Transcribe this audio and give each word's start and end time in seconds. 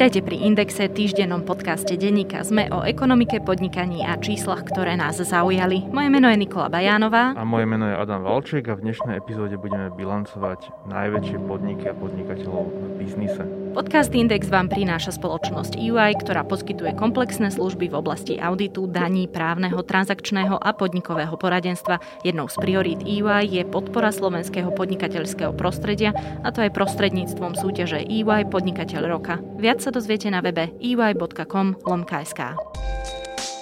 Vítajte 0.00 0.24
pri 0.24 0.48
Indexe, 0.48 0.88
týždennom 0.88 1.44
podcaste 1.44 1.92
denníka 1.92 2.40
Sme 2.40 2.72
o 2.72 2.80
ekonomike, 2.88 3.36
podnikaní 3.44 4.00
a 4.00 4.16
číslach, 4.16 4.64
ktoré 4.64 4.96
nás 4.96 5.20
zaujali. 5.20 5.92
Moje 5.92 6.08
meno 6.08 6.24
je 6.32 6.40
Nikola 6.40 6.72
Bajánová. 6.72 7.36
A 7.36 7.44
moje 7.44 7.68
meno 7.68 7.84
je 7.84 8.00
Adam 8.00 8.24
Valček 8.24 8.72
a 8.72 8.80
v 8.80 8.88
dnešnej 8.88 9.20
epizóde 9.20 9.60
budeme 9.60 9.92
bilancovať 9.92 10.72
najväčšie 10.88 11.44
podniky 11.44 11.84
a 11.84 11.92
podnikateľov 11.92 12.72
v 12.72 12.84
biznise. 12.96 13.44
Podcast 13.70 14.10
Index 14.10 14.50
vám 14.50 14.66
prináša 14.66 15.14
spoločnosť 15.14 15.78
EY, 15.78 16.18
ktorá 16.26 16.42
poskytuje 16.42 16.90
komplexné 16.98 17.54
služby 17.54 17.90
v 17.90 17.98
oblasti 18.02 18.34
auditu, 18.34 18.90
daní, 18.90 19.30
právneho, 19.30 19.78
transakčného 19.86 20.58
a 20.58 20.74
podnikového 20.74 21.38
poradenstva. 21.38 22.02
Jednou 22.26 22.50
z 22.50 22.56
priorít 22.58 23.00
EY 23.06 23.46
je 23.46 23.62
podpora 23.62 24.10
slovenského 24.10 24.74
podnikateľského 24.74 25.54
prostredia, 25.54 26.10
a 26.42 26.50
to 26.50 26.66
aj 26.66 26.74
prostredníctvom 26.74 27.54
súťaže 27.54 28.02
EY 28.02 28.50
Podnikateľ 28.50 29.02
roka. 29.06 29.38
Viac 29.58 29.78
sa 29.78 29.94
dozviete 29.94 30.26
na 30.34 30.42
webe 30.42 30.74
ey.com. 30.82 31.78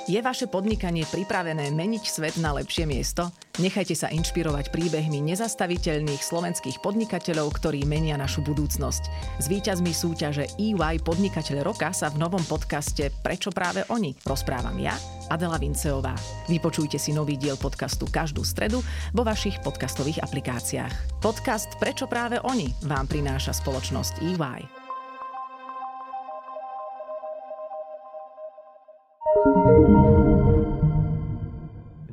Je 0.09 0.17
vaše 0.25 0.48
podnikanie 0.48 1.05
pripravené 1.05 1.69
meniť 1.69 2.05
svet 2.09 2.41
na 2.41 2.57
lepšie 2.57 2.89
miesto? 2.89 3.29
Nechajte 3.61 3.93
sa 3.93 4.09
inšpirovať 4.09 4.73
príbehmi 4.73 5.21
nezastaviteľných 5.21 6.25
slovenských 6.25 6.80
podnikateľov, 6.80 7.53
ktorí 7.53 7.85
menia 7.85 8.16
našu 8.16 8.41
budúcnosť. 8.41 9.05
S 9.37 9.52
víťazmi 9.52 9.93
súťaže 9.93 10.49
EY 10.57 11.05
Podnikateľ 11.05 11.61
roka 11.61 11.93
sa 11.93 12.09
v 12.09 12.25
novom 12.25 12.41
podcaste 12.49 13.13
Prečo 13.21 13.52
práve 13.52 13.85
oni? 13.93 14.16
Rozprávam 14.25 14.80
ja, 14.80 14.97
Adela 15.29 15.61
Vinceová. 15.61 16.16
Vypočujte 16.49 16.97
si 16.97 17.13
nový 17.13 17.37
diel 17.37 17.61
podcastu 17.61 18.09
každú 18.09 18.49
stredu 18.49 18.80
vo 19.13 19.23
vašich 19.29 19.60
podcastových 19.60 20.25
aplikáciách. 20.25 21.21
Podcast 21.21 21.77
Prečo 21.77 22.09
práve 22.09 22.41
oni 22.49 22.73
vám 22.88 23.04
prináša 23.13 23.52
spoločnosť 23.52 24.25
EY. 24.25 24.77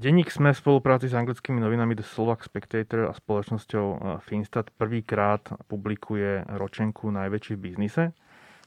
Denník 0.05 0.29
sme 0.29 0.53
v 0.53 0.61
spolupráci 0.61 1.09
s 1.09 1.17
anglickými 1.17 1.57
novinami 1.57 1.97
The 1.97 2.05
Slovak 2.05 2.45
Spectator 2.45 3.09
a 3.09 3.17
spoločnosťou 3.17 3.85
eh, 3.89 3.97
Finstat 4.21 4.69
prvýkrát 4.77 5.41
publikuje 5.65 6.45
ročenku 6.45 7.09
najväčších 7.09 7.57
biznise, 7.57 8.13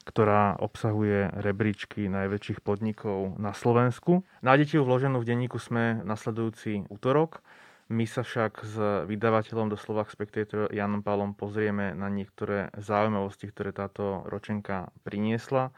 ktorá 0.03 0.59
obsahuje 0.59 1.31
rebríčky 1.39 2.11
najväčších 2.11 2.59
podnikov 2.59 3.39
na 3.39 3.55
Slovensku. 3.55 4.27
Nájdete 4.43 4.75
ju 4.75 4.83
vloženú 4.83 5.23
v 5.23 5.31
denníku 5.31 5.63
sme 5.63 6.03
nasledujúci 6.03 6.91
útorok. 6.91 7.39
My 7.87 8.03
sa 8.03 8.27
však 8.27 8.59
s 8.59 8.75
vydavateľom 9.07 9.71
do 9.71 9.79
Slovak 9.79 10.11
Spectator 10.11 10.67
Janom 10.75 11.07
Pálom 11.07 11.39
pozrieme 11.39 11.95
na 11.95 12.11
niektoré 12.11 12.67
zaujímavosti, 12.75 13.47
ktoré 13.47 13.71
táto 13.71 14.27
ročenka 14.27 14.91
priniesla 15.07 15.71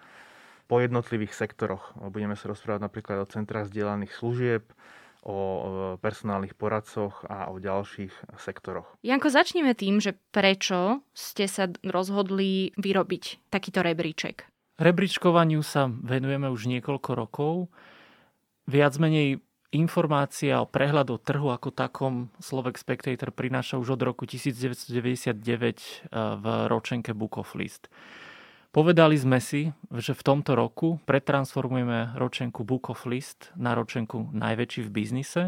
po 0.65 0.81
jednotlivých 0.81 1.37
sektoroch. 1.37 1.93
Budeme 2.09 2.33
sa 2.33 2.49
rozprávať 2.49 2.81
napríklad 2.81 3.21
o 3.21 3.29
centrách 3.29 3.69
zdieľaných 3.69 4.09
služieb, 4.09 4.65
o 5.21 5.37
personálnych 6.01 6.57
poradcoch 6.57 7.25
a 7.29 7.53
o 7.53 7.61
ďalších 7.61 8.37
sektoroch. 8.41 8.89
Janko, 9.05 9.29
začneme 9.29 9.77
tým, 9.77 10.01
že 10.01 10.17
prečo 10.33 11.05
ste 11.13 11.45
sa 11.45 11.69
rozhodli 11.85 12.73
vyrobiť 12.77 13.53
takýto 13.53 13.85
rebríček? 13.85 14.49
Rebríčkovaniu 14.81 15.61
sa 15.61 15.93
venujeme 15.93 16.49
už 16.49 16.65
niekoľko 16.65 17.09
rokov. 17.13 17.53
Viac 18.65 18.97
menej 18.97 19.37
informácia 19.71 20.59
o 20.59 20.67
prehľad 20.67 21.13
o 21.13 21.17
trhu 21.17 21.47
ako 21.53 21.71
takom 21.71 22.33
Slovak 22.43 22.75
Spectator 22.75 23.31
prináša 23.31 23.79
už 23.79 23.95
od 23.95 24.01
roku 24.03 24.27
1999 24.27 25.37
eh, 25.37 25.77
v 26.11 26.45
ročenke 26.67 27.15
Book 27.15 27.39
of 27.39 27.55
List. 27.55 27.87
Povedali 28.71 29.19
sme 29.19 29.43
si, 29.43 29.75
že 29.91 30.15
v 30.15 30.23
tomto 30.23 30.55
roku 30.55 31.03
pretransformujeme 31.03 32.15
ročenku 32.15 32.63
Book 32.63 32.87
of 32.87 33.03
List 33.03 33.51
na 33.59 33.75
ročenku 33.75 34.31
najväčší 34.31 34.87
v 34.87 34.93
biznise 34.95 35.43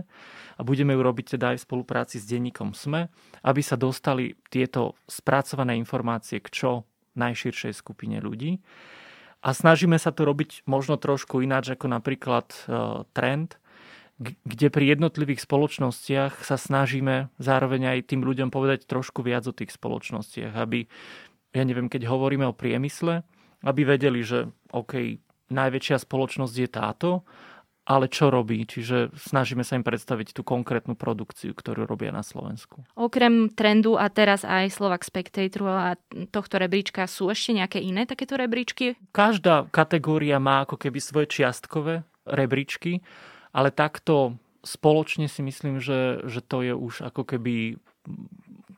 a 0.59 0.61
budeme 0.67 0.91
ju 0.91 0.99
robiť 0.99 1.39
teda 1.39 1.55
aj 1.55 1.63
v 1.63 1.65
spolupráci 1.71 2.19
s 2.19 2.27
denníkom 2.27 2.75
SME, 2.75 3.07
aby 3.47 3.63
sa 3.63 3.79
dostali 3.79 4.35
tieto 4.51 4.99
spracované 5.07 5.79
informácie 5.79 6.43
k 6.43 6.51
čo 6.51 6.71
najširšej 7.15 7.71
skupine 7.79 8.19
ľudí. 8.19 8.59
A 9.39 9.55
snažíme 9.55 9.95
sa 9.95 10.11
to 10.11 10.27
robiť 10.27 10.67
možno 10.67 10.99
trošku 10.99 11.39
ináč 11.39 11.79
ako 11.79 11.95
napríklad 11.95 12.51
uh, 12.51 13.07
Trend, 13.15 13.55
kde 14.19 14.67
pri 14.67 14.99
jednotlivých 14.99 15.47
spoločnostiach 15.47 16.43
sa 16.43 16.59
snažíme 16.59 17.31
zároveň 17.39 17.97
aj 17.97 18.13
tým 18.13 18.27
ľuďom 18.27 18.51
povedať 18.51 18.83
trošku 18.83 19.23
viac 19.23 19.47
o 19.47 19.55
tých 19.55 19.71
spoločnostiach, 19.71 20.53
aby 20.59 20.91
ja 21.53 21.63
neviem, 21.63 21.87
keď 21.87 22.09
hovoríme 22.09 22.49
o 22.49 22.57
priemysle, 22.57 23.21
aby 23.63 23.81
vedeli, 23.87 24.25
že 24.25 24.49
OK, 24.73 25.21
najväčšia 25.53 26.01
spoločnosť 26.01 26.55
je 26.57 26.69
táto, 26.69 27.09
ale 27.83 28.07
čo 28.07 28.31
robí? 28.31 28.63
Čiže 28.63 29.11
snažíme 29.15 29.67
sa 29.67 29.75
im 29.75 29.83
predstaviť 29.83 30.31
tú 30.31 30.41
konkrétnu 30.47 30.95
produkciu, 30.95 31.51
ktorú 31.51 31.83
robia 31.83 32.15
na 32.15 32.23
Slovensku. 32.23 32.79
Okrem 32.95 33.51
trendu 33.51 33.99
a 33.99 34.07
teraz 34.07 34.47
aj 34.47 34.71
Slovak 34.71 35.03
Spectatoru 35.03 35.67
a 35.67 35.89
tohto 36.31 36.63
rebríčka 36.63 37.03
sú 37.11 37.27
ešte 37.27 37.51
nejaké 37.51 37.83
iné 37.83 38.07
takéto 38.07 38.39
rebríčky? 38.39 38.95
Každá 39.11 39.67
kategória 39.69 40.39
má 40.39 40.63
ako 40.63 40.79
keby 40.79 40.99
svoje 41.03 41.27
čiastkové 41.27 42.07
rebríčky, 42.23 43.03
ale 43.51 43.67
takto 43.67 44.39
spoločne 44.63 45.27
si 45.27 45.43
myslím, 45.43 45.83
že, 45.83 46.23
že 46.23 46.39
to 46.39 46.63
je 46.63 46.71
už 46.71 47.03
ako 47.11 47.27
keby 47.27 47.83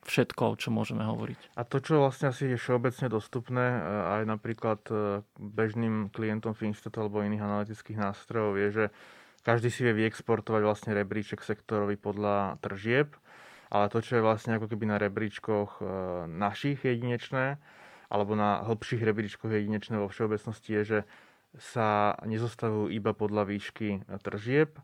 všetko, 0.06 0.54
o 0.54 0.56
čom 0.56 0.78
môžeme 0.78 1.02
hovoriť. 1.02 1.58
A 1.58 1.66
to, 1.66 1.82
čo 1.82 1.98
vlastne 2.00 2.30
asi 2.30 2.54
je 2.54 2.62
všeobecne 2.62 3.10
dostupné 3.10 3.66
e, 3.76 3.80
aj 4.20 4.22
napríklad 4.30 4.82
e, 4.88 4.96
bežným 5.42 6.14
klientom 6.14 6.54
Finstatu 6.54 7.02
alebo 7.02 7.26
iných 7.26 7.42
analytických 7.42 7.98
nástrojov 7.98 8.54
je, 8.62 8.68
že 8.70 8.86
každý 9.42 9.74
si 9.74 9.82
vie 9.86 10.06
vyexportovať 10.06 10.62
vlastne 10.62 10.92
rebríček 10.94 11.42
sektorový 11.42 11.98
podľa 11.98 12.62
tržieb, 12.62 13.14
ale 13.74 13.90
to, 13.90 14.02
čo 14.02 14.22
je 14.22 14.26
vlastne 14.26 14.58
ako 14.58 14.70
keby 14.70 14.86
na 14.86 14.98
rebríčkoch 15.02 15.82
e, 15.82 15.84
našich 16.30 16.86
jedinečné, 16.86 17.58
alebo 18.08 18.38
na 18.38 18.62
hĺbších 18.62 19.02
rebríčkoch 19.02 19.50
jedinečné 19.50 19.98
vo 19.98 20.08
všeobecnosti 20.08 20.70
je, 20.82 20.84
že 20.86 21.00
sa 21.58 22.20
nezostavujú 22.28 22.92
iba 22.92 23.16
podľa 23.16 23.48
výšky 23.48 24.06
tržieb, 24.22 24.76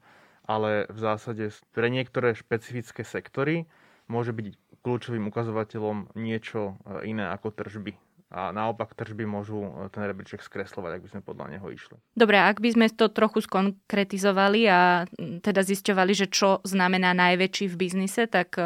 ale 0.48 0.90
v 0.90 0.98
zásade 0.98 1.52
pre 1.76 1.92
niektoré 1.92 2.34
špecifické 2.34 3.04
sektory 3.04 3.68
môže 4.08 4.36
byť 4.36 4.46
kľúčovým 4.82 5.30
ukazovateľom 5.30 6.18
niečo 6.18 6.76
e, 6.86 7.14
iné 7.14 7.30
ako 7.30 7.54
tržby. 7.54 7.94
A 8.32 8.56
naopak 8.56 8.96
tržby 8.96 9.28
môžu 9.28 9.60
e, 9.60 9.70
ten 9.92 10.08
rebríček 10.08 10.40
skreslovať, 10.40 10.98
ak 10.98 11.04
by 11.04 11.10
sme 11.12 11.22
podľa 11.22 11.46
neho 11.58 11.68
išli. 11.68 12.00
Dobre, 12.16 12.40
ak 12.40 12.64
by 12.64 12.70
sme 12.72 12.88
to 12.88 13.12
trochu 13.12 13.44
skonkretizovali 13.44 14.62
a 14.72 15.04
teda 15.44 15.62
zisťovali, 15.62 16.12
že 16.16 16.32
čo 16.32 16.64
znamená 16.64 17.12
najväčší 17.12 17.68
v 17.70 17.76
biznise, 17.76 18.32
tak 18.32 18.56
e, 18.56 18.64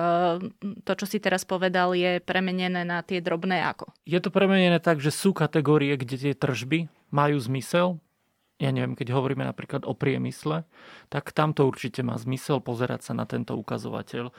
to, 0.85 0.91
čo 0.93 1.05
si 1.09 1.17
teraz 1.17 1.43
povedal, 1.43 1.97
je 1.97 2.21
premenené 2.21 2.85
na 2.85 3.01
tie 3.01 3.19
drobné 3.19 3.65
ako? 3.65 3.89
Je 4.05 4.21
to 4.21 4.29
premenené 4.29 4.77
tak, 4.77 5.01
že 5.01 5.09
sú 5.09 5.33
kategórie, 5.33 5.97
kde 5.97 6.29
tie 6.29 6.33
tržby 6.37 6.85
majú 7.09 7.37
zmysel, 7.41 7.97
ja 8.55 8.71
neviem, 8.71 8.95
keď 8.95 9.11
hovoríme 9.11 9.43
napríklad 9.43 9.83
o 9.83 9.91
priemysle, 9.91 10.63
tak 11.11 11.35
tam 11.35 11.51
to 11.51 11.67
určite 11.67 11.99
má 12.07 12.15
zmysel 12.15 12.63
pozerať 12.63 13.11
sa 13.11 13.13
na 13.17 13.27
tento 13.27 13.51
ukazovateľ. 13.59 14.31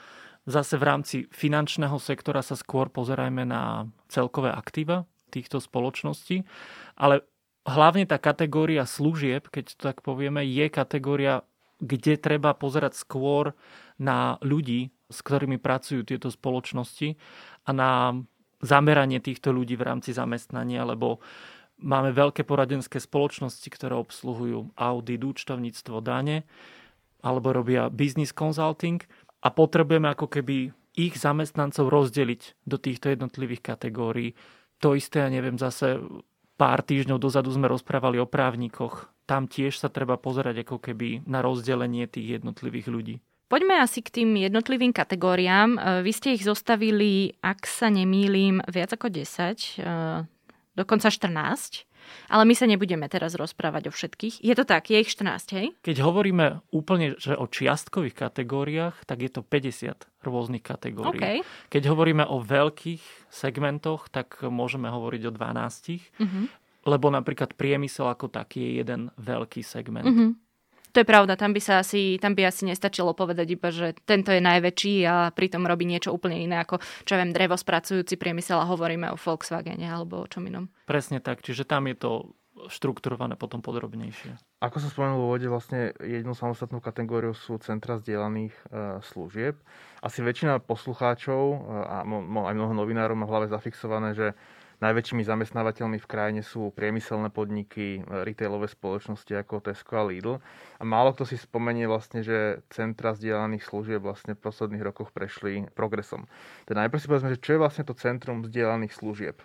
Zase 0.47 0.79
v 0.79 0.85
rámci 0.87 1.17
finančného 1.35 1.99
sektora 1.99 2.39
sa 2.39 2.55
skôr 2.55 2.87
pozerajme 2.87 3.43
na 3.43 3.91
celkové 4.07 4.55
aktíva 4.55 5.03
týchto 5.35 5.59
spoločností, 5.59 6.47
ale 6.95 7.27
hlavne 7.67 8.07
tá 8.07 8.17
kategória 8.23 8.87
služieb, 8.87 9.51
keď 9.51 9.75
to 9.75 9.83
tak 9.91 10.07
povieme, 10.07 10.47
je 10.47 10.71
kategória, 10.71 11.43
kde 11.83 12.15
treba 12.17 12.55
pozerať 12.55 12.95
skôr 12.95 13.59
na 13.99 14.39
ľudí, 14.41 14.95
s 15.11 15.19
ktorými 15.21 15.59
pracujú 15.59 16.07
tieto 16.07 16.31
spoločnosti 16.31 17.19
a 17.67 17.71
na 17.75 17.91
zameranie 18.63 19.19
týchto 19.19 19.51
ľudí 19.51 19.75
v 19.77 19.87
rámci 19.87 20.15
zamestnania, 20.15 20.87
lebo 20.87 21.21
máme 21.83 22.15
veľké 22.15 22.47
poradenské 22.47 23.03
spoločnosti, 23.03 23.69
ktoré 23.69 23.99
obsluhujú 23.99 24.73
audit, 24.79 25.21
účtovníctvo, 25.21 26.01
dane, 26.01 26.49
alebo 27.21 27.53
robia 27.53 27.91
business 27.91 28.33
consulting 28.33 29.03
a 29.47 29.49
potrebujeme 29.55 30.11
ako 30.11 30.27
keby 30.27 30.75
ich 30.99 31.15
zamestnancov 31.15 31.87
rozdeliť 31.87 32.67
do 32.67 32.83
týchto 32.83 33.15
jednotlivých 33.15 33.63
kategórií. 33.63 34.35
To 34.83 34.99
isté, 34.99 35.23
ja 35.23 35.31
neviem, 35.31 35.55
zase 35.55 36.03
pár 36.59 36.83
týždňov 36.83 37.23
dozadu 37.23 37.55
sme 37.55 37.71
rozprávali 37.71 38.19
o 38.19 38.27
právnikoch. 38.27 39.07
Tam 39.23 39.47
tiež 39.47 39.79
sa 39.79 39.87
treba 39.87 40.19
pozerať 40.19 40.67
ako 40.67 40.83
keby 40.83 41.23
na 41.31 41.47
rozdelenie 41.47 42.11
tých 42.11 42.43
jednotlivých 42.43 42.91
ľudí. 42.91 43.15
Poďme 43.47 43.79
asi 43.79 44.03
k 44.03 44.11
tým 44.11 44.35
jednotlivým 44.35 44.91
kategóriám. 44.91 46.03
Vy 46.03 46.11
ste 46.11 46.35
ich 46.35 46.43
zostavili, 46.43 47.39
ak 47.39 47.63
sa 47.63 47.87
nemýlim, 47.87 48.59
viac 48.67 48.91
ako 48.99 49.07
10, 49.07 50.75
dokonca 50.75 51.07
14. 51.07 51.87
Ale 52.31 52.45
my 52.45 52.55
sa 52.55 52.67
nebudeme 52.69 53.07
teraz 53.07 53.35
rozprávať 53.35 53.89
o 53.89 53.93
všetkých. 53.93 54.43
Je 54.43 54.55
to 54.55 54.65
tak, 54.67 54.91
je 54.91 55.03
ich 55.03 55.11
14, 55.11 55.57
hej? 55.57 55.67
Keď 55.83 55.97
hovoríme 56.03 56.63
úplne 56.71 57.15
že 57.17 57.35
o 57.35 57.47
čiastkových 57.49 58.17
kategóriách, 58.17 59.07
tak 59.07 59.25
je 59.25 59.31
to 59.31 59.41
50 59.43 60.27
rôznych 60.27 60.63
kategórií. 60.63 61.19
Okay. 61.19 61.39
Keď 61.71 61.83
hovoríme 61.91 62.27
o 62.27 62.43
veľkých 62.43 63.31
segmentoch, 63.31 64.11
tak 64.11 64.43
môžeme 64.43 64.91
hovoriť 64.91 65.23
o 65.29 65.33
12. 65.33 65.37
Uh-huh. 65.37 66.27
Mhm. 66.27 66.43
lebo 66.87 67.11
napríklad 67.11 67.59
priemysel 67.59 68.07
ako 68.07 68.31
taký 68.31 68.63
je 68.63 68.71
jeden 68.79 69.11
veľký 69.19 69.59
segment. 69.67 70.07
Mm-hmm. 70.07 70.46
To 70.97 71.05
je 71.05 71.13
pravda, 71.13 71.37
tam 71.37 71.53
by, 71.53 71.61
sa 71.61 71.85
asi, 71.85 72.17
tam 72.17 72.33
by 72.33 72.49
asi 72.49 72.65
nestačilo 72.65 73.13
povedať 73.13 73.53
iba, 73.53 73.69
že 73.69 73.93
tento 74.09 74.33
je 74.33 74.41
najväčší 74.41 75.05
a 75.05 75.29
pritom 75.29 75.69
robí 75.69 75.85
niečo 75.85 76.09
úplne 76.09 76.41
iné 76.41 76.57
ako, 76.65 76.81
čo 77.05 77.21
viem, 77.21 77.37
drevo 77.37 77.53
spracujúci 77.53 78.17
priemysel 78.17 78.57
a 78.57 78.65
hovoríme 78.65 79.13
o 79.13 79.21
Volkswagene 79.21 79.85
alebo 79.85 80.25
o 80.25 80.27
čom 80.27 80.49
inom. 80.49 80.73
Presne 80.89 81.21
tak, 81.21 81.45
čiže 81.45 81.69
tam 81.69 81.85
je 81.93 82.01
to 82.01 82.11
štrukturované 82.73 83.37
potom 83.37 83.61
podrobnejšie. 83.61 84.41
Ako 84.65 84.81
som 84.81 84.89
spomenul 84.89 85.21
v 85.21 85.27
úvode, 85.29 85.47
vlastne 85.53 85.93
jednou 86.01 86.33
samostatnou 86.33 86.81
kategóriou 86.81 87.37
sú 87.37 87.61
centra 87.61 88.01
zdieľaných 88.01 88.57
e, 88.57 88.63
služieb. 89.05 89.61
Asi 90.01 90.25
väčšina 90.25 90.65
poslucháčov 90.65 91.43
e, 91.53 91.57
a 91.93 91.97
mo, 92.09 92.49
aj 92.49 92.57
mnoho 92.57 92.73
novinárov 92.73 93.21
má 93.21 93.29
v 93.29 93.33
hlave 93.37 93.47
zafixované, 93.53 94.17
že 94.17 94.33
Najväčšími 94.77 95.25
zamestnávateľmi 95.25 95.97
v 95.97 96.11
krajine 96.11 96.43
sú 96.45 96.69
priemyselné 96.69 97.33
podniky, 97.33 98.05
retailové 98.05 98.69
spoločnosti 98.69 99.33
ako 99.33 99.65
Tesco 99.65 99.97
a 99.97 100.05
Lidl. 100.05 100.37
A 100.77 100.85
málo 100.85 101.17
kto 101.17 101.25
si 101.25 101.41
spomenie 101.41 101.89
vlastne, 101.89 102.21
že 102.21 102.61
centra 102.69 103.17
zdieľaných 103.17 103.65
služieb 103.65 104.05
vlastne 104.05 104.37
v 104.37 104.45
posledných 104.45 104.85
rokoch 104.85 105.17
prešli 105.17 105.65
progresom. 105.73 106.29
Teda 106.69 106.85
najprv 106.85 107.01
si 107.01 107.09
povedzme, 107.09 107.33
že 107.33 107.41
čo 107.41 107.57
je 107.57 107.63
vlastne 107.65 107.89
to 107.89 107.97
centrum 107.97 108.45
zdieľaných 108.45 108.93
služieb? 108.93 109.41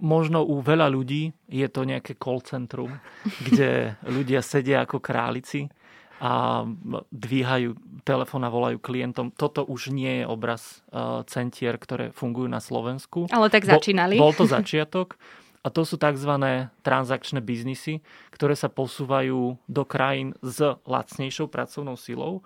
Možno 0.00 0.44
u 0.44 0.60
veľa 0.60 0.92
ľudí 0.92 1.32
je 1.48 1.68
to 1.72 1.88
nejaké 1.88 2.16
call 2.20 2.44
centrum, 2.44 3.00
kde 3.44 3.96
ľudia 4.04 4.44
sedia 4.44 4.84
ako 4.84 5.00
králici 5.00 5.72
a 6.20 6.68
dvíhajú 7.08 7.80
telefón 8.04 8.44
a 8.44 8.52
volajú 8.52 8.76
klientom. 8.76 9.32
Toto 9.32 9.64
už 9.64 9.88
nie 9.88 10.20
je 10.20 10.24
obraz 10.28 10.84
uh, 10.92 11.24
centier, 11.24 11.80
ktoré 11.80 12.12
fungujú 12.12 12.44
na 12.44 12.60
Slovensku. 12.60 13.32
Ale 13.32 13.48
tak 13.48 13.64
začínali. 13.64 14.20
Bol, 14.20 14.36
bol 14.36 14.36
to 14.36 14.44
začiatok. 14.44 15.16
A 15.60 15.68
to 15.68 15.84
sú 15.84 16.00
tzv. 16.00 16.40
transakčné 16.80 17.40
biznisy, 17.44 18.00
ktoré 18.32 18.56
sa 18.56 18.72
posúvajú 18.72 19.60
do 19.68 19.82
krajín 19.84 20.32
s 20.40 20.60
lacnejšou 20.88 21.52
pracovnou 21.52 22.00
silou. 22.00 22.40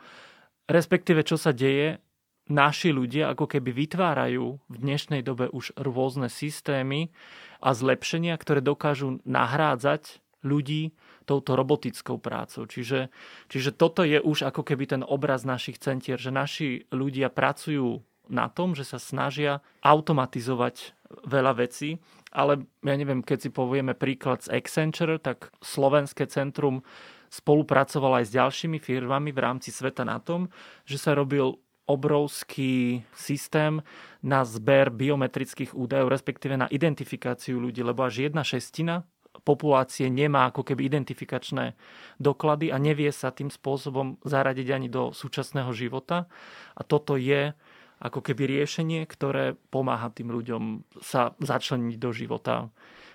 Respektíve, 0.66 1.22
čo 1.22 1.38
sa 1.38 1.54
deje, 1.54 2.02
naši 2.50 2.90
ľudia 2.90 3.30
ako 3.32 3.46
keby 3.46 3.70
vytvárajú 3.70 4.58
v 4.58 4.76
dnešnej 4.76 5.22
dobe 5.22 5.46
už 5.48 5.74
rôzne 5.78 6.26
systémy 6.26 7.14
a 7.62 7.70
zlepšenia, 7.70 8.34
ktoré 8.34 8.60
dokážu 8.60 9.22
nahrádzať 9.22 10.20
ľudí 10.44 10.92
touto 11.24 11.56
robotickou 11.56 12.20
prácou. 12.20 12.68
Čiže, 12.68 13.08
čiže 13.48 13.70
toto 13.72 14.04
je 14.04 14.20
už 14.20 14.48
ako 14.48 14.62
keby 14.62 14.84
ten 14.88 15.02
obraz 15.02 15.42
našich 15.42 15.80
centier, 15.80 16.20
že 16.20 16.30
naši 16.30 16.84
ľudia 16.92 17.32
pracujú 17.32 18.04
na 18.28 18.48
tom, 18.48 18.72
že 18.72 18.88
sa 18.88 18.96
snažia 18.96 19.60
automatizovať 19.84 20.96
veľa 21.28 21.52
vecí, 21.60 22.00
ale 22.34 22.66
ja 22.82 22.94
neviem, 22.96 23.20
keď 23.22 23.48
si 23.48 23.50
povieme 23.52 23.94
príklad 23.94 24.42
z 24.42 24.58
Accenture, 24.58 25.20
tak 25.20 25.52
Slovenské 25.62 26.26
centrum 26.26 26.82
spolupracovalo 27.30 28.22
aj 28.22 28.30
s 28.30 28.36
ďalšími 28.36 28.78
firmami 28.78 29.30
v 29.30 29.42
rámci 29.42 29.70
sveta 29.74 30.06
na 30.06 30.18
tom, 30.18 30.50
že 30.86 30.98
sa 30.98 31.14
robil 31.14 31.58
obrovský 31.84 33.04
systém 33.12 33.84
na 34.24 34.40
zber 34.42 34.88
biometrických 34.88 35.76
údajov, 35.76 36.08
respektíve 36.08 36.56
na 36.56 36.70
identifikáciu 36.72 37.60
ľudí, 37.60 37.84
lebo 37.84 38.08
až 38.08 38.24
jedna 38.30 38.40
šestina 38.40 39.04
populácie 39.44 40.08
nemá 40.08 40.48
ako 40.48 40.64
keby 40.64 40.88
identifikačné 40.88 41.76
doklady 42.16 42.72
a 42.72 42.80
nevie 42.80 43.12
sa 43.12 43.30
tým 43.30 43.52
spôsobom 43.52 44.16
zaradiť 44.24 44.68
ani 44.72 44.88
do 44.88 45.12
súčasného 45.12 45.70
života. 45.76 46.26
A 46.74 46.82
toto 46.82 47.20
je 47.20 47.52
ako 48.00 48.20
keby 48.20 48.48
riešenie, 48.48 49.04
ktoré 49.06 49.54
pomáha 49.70 50.10
tým 50.10 50.32
ľuďom 50.32 50.62
sa 51.04 51.36
začleniť 51.38 51.96
do 52.00 52.10
života 52.10 52.72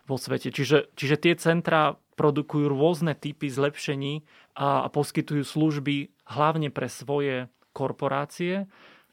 vo 0.09 0.15
svete. 0.15 0.49
Čiže, 0.49 0.93
čiže 0.95 1.15
tie 1.21 1.33
centra 1.35 1.99
produkujú 2.17 2.65
rôzne 2.71 3.13
typy 3.13 3.51
zlepšení 3.51 4.25
a, 4.57 4.85
a 4.85 4.87
poskytujú 4.89 5.45
služby 5.45 6.09
hlavne 6.29 6.73
pre 6.73 6.89
svoje 6.89 7.49
korporácie 7.73 8.65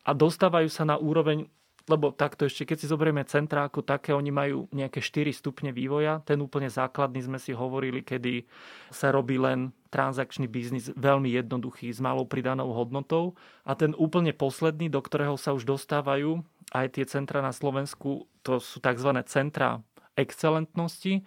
a 0.06 0.10
dostávajú 0.16 0.70
sa 0.70 0.88
na 0.88 0.96
úroveň 0.96 1.50
lebo 1.86 2.10
takto 2.10 2.50
ešte, 2.50 2.66
keď 2.66 2.76
si 2.82 2.90
zoberieme 2.90 3.22
centra 3.30 3.70
ako 3.70 3.86
také, 3.86 4.10
oni 4.10 4.34
majú 4.34 4.66
nejaké 4.74 4.98
4 4.98 5.30
stupne 5.30 5.70
vývoja. 5.70 6.18
Ten 6.26 6.42
úplne 6.42 6.66
základný 6.66 7.22
sme 7.22 7.38
si 7.38 7.54
hovorili, 7.54 8.02
kedy 8.02 8.42
sa 8.90 9.14
robí 9.14 9.38
len 9.38 9.70
transakčný 9.94 10.50
biznis 10.50 10.90
veľmi 10.98 11.30
jednoduchý, 11.30 11.94
s 11.94 12.02
malou 12.02 12.26
pridanou 12.26 12.74
hodnotou. 12.74 13.38
A 13.62 13.78
ten 13.78 13.94
úplne 13.94 14.34
posledný, 14.34 14.90
do 14.90 14.98
ktorého 14.98 15.38
sa 15.38 15.54
už 15.54 15.62
dostávajú 15.62 16.42
aj 16.74 16.98
tie 16.98 17.06
centra 17.06 17.38
na 17.38 17.54
Slovensku, 17.54 18.26
to 18.42 18.58
sú 18.58 18.82
tzv. 18.82 19.10
centra 19.30 19.78
excelentnosti, 20.18 21.22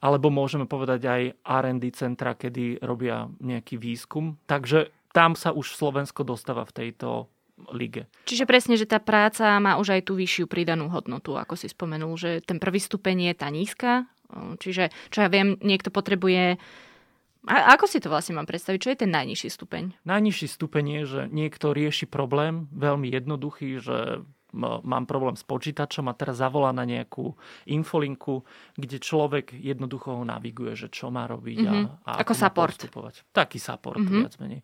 alebo 0.00 0.32
môžeme 0.32 0.64
povedať 0.64 1.00
aj 1.04 1.22
R&D 1.44 1.84
centra, 1.92 2.32
kedy 2.32 2.80
robia 2.80 3.28
nejaký 3.44 3.76
výskum. 3.76 4.40
Takže 4.48 4.88
tam 5.12 5.36
sa 5.36 5.52
už 5.52 5.76
Slovensko 5.76 6.24
dostáva 6.24 6.64
v 6.64 6.72
tejto 6.72 7.28
lige. 7.74 8.06
Čiže 8.24 8.46
presne, 8.46 8.78
že 8.78 8.86
tá 8.86 9.02
práca 9.02 9.58
má 9.58 9.76
už 9.76 9.98
aj 9.98 10.02
tú 10.08 10.14
vyššiu 10.14 10.46
pridanú 10.46 10.88
hodnotu, 10.88 11.34
ako 11.34 11.58
si 11.58 11.66
spomenul, 11.68 12.14
že 12.14 12.40
ten 12.44 12.62
prvý 12.62 12.78
stupeň 12.78 13.32
je 13.32 13.34
tá 13.34 13.48
nízka, 13.50 14.06
čiže 14.62 14.94
čo 15.10 15.24
ja 15.24 15.28
viem, 15.28 15.58
niekto 15.60 15.90
potrebuje 15.90 16.60
a 17.48 17.72
ako 17.78 17.88
si 17.88 18.02
to 18.02 18.12
vlastne 18.12 18.36
mám 18.36 18.44
predstaviť? 18.44 18.78
Čo 18.82 18.92
je 18.92 19.00
ten 19.06 19.14
najnižší 19.14 19.48
stupeň? 19.48 19.96
Najnižší 20.04 20.46
stupeň 20.52 20.84
je, 20.84 21.02
že 21.06 21.20
niekto 21.32 21.72
rieši 21.72 22.04
problém 22.04 22.68
veľmi 22.76 23.08
jednoduchý, 23.08 23.80
že 23.80 24.20
mám 24.52 25.04
problém 25.04 25.36
s 25.36 25.44
počítačom 25.44 26.08
a 26.08 26.16
teraz 26.16 26.40
zavolá 26.40 26.72
na 26.72 26.84
nejakú 26.88 27.36
infolinku, 27.68 28.44
kde 28.76 28.96
človek 28.96 29.52
jednoducho 29.52 30.20
ho 30.20 30.24
naviguje, 30.24 30.72
že 30.72 30.88
čo 30.88 31.12
má 31.12 31.28
robiť 31.28 31.58
mm-hmm. 31.62 31.84
a, 32.04 32.08
a 32.08 32.10
ako, 32.20 32.32
ako 32.32 32.34
support. 32.34 32.76
Postupovať. 32.76 33.14
Taký 33.32 33.58
support, 33.60 34.00
mm-hmm. 34.00 34.22
viac 34.24 34.34
menej. 34.40 34.60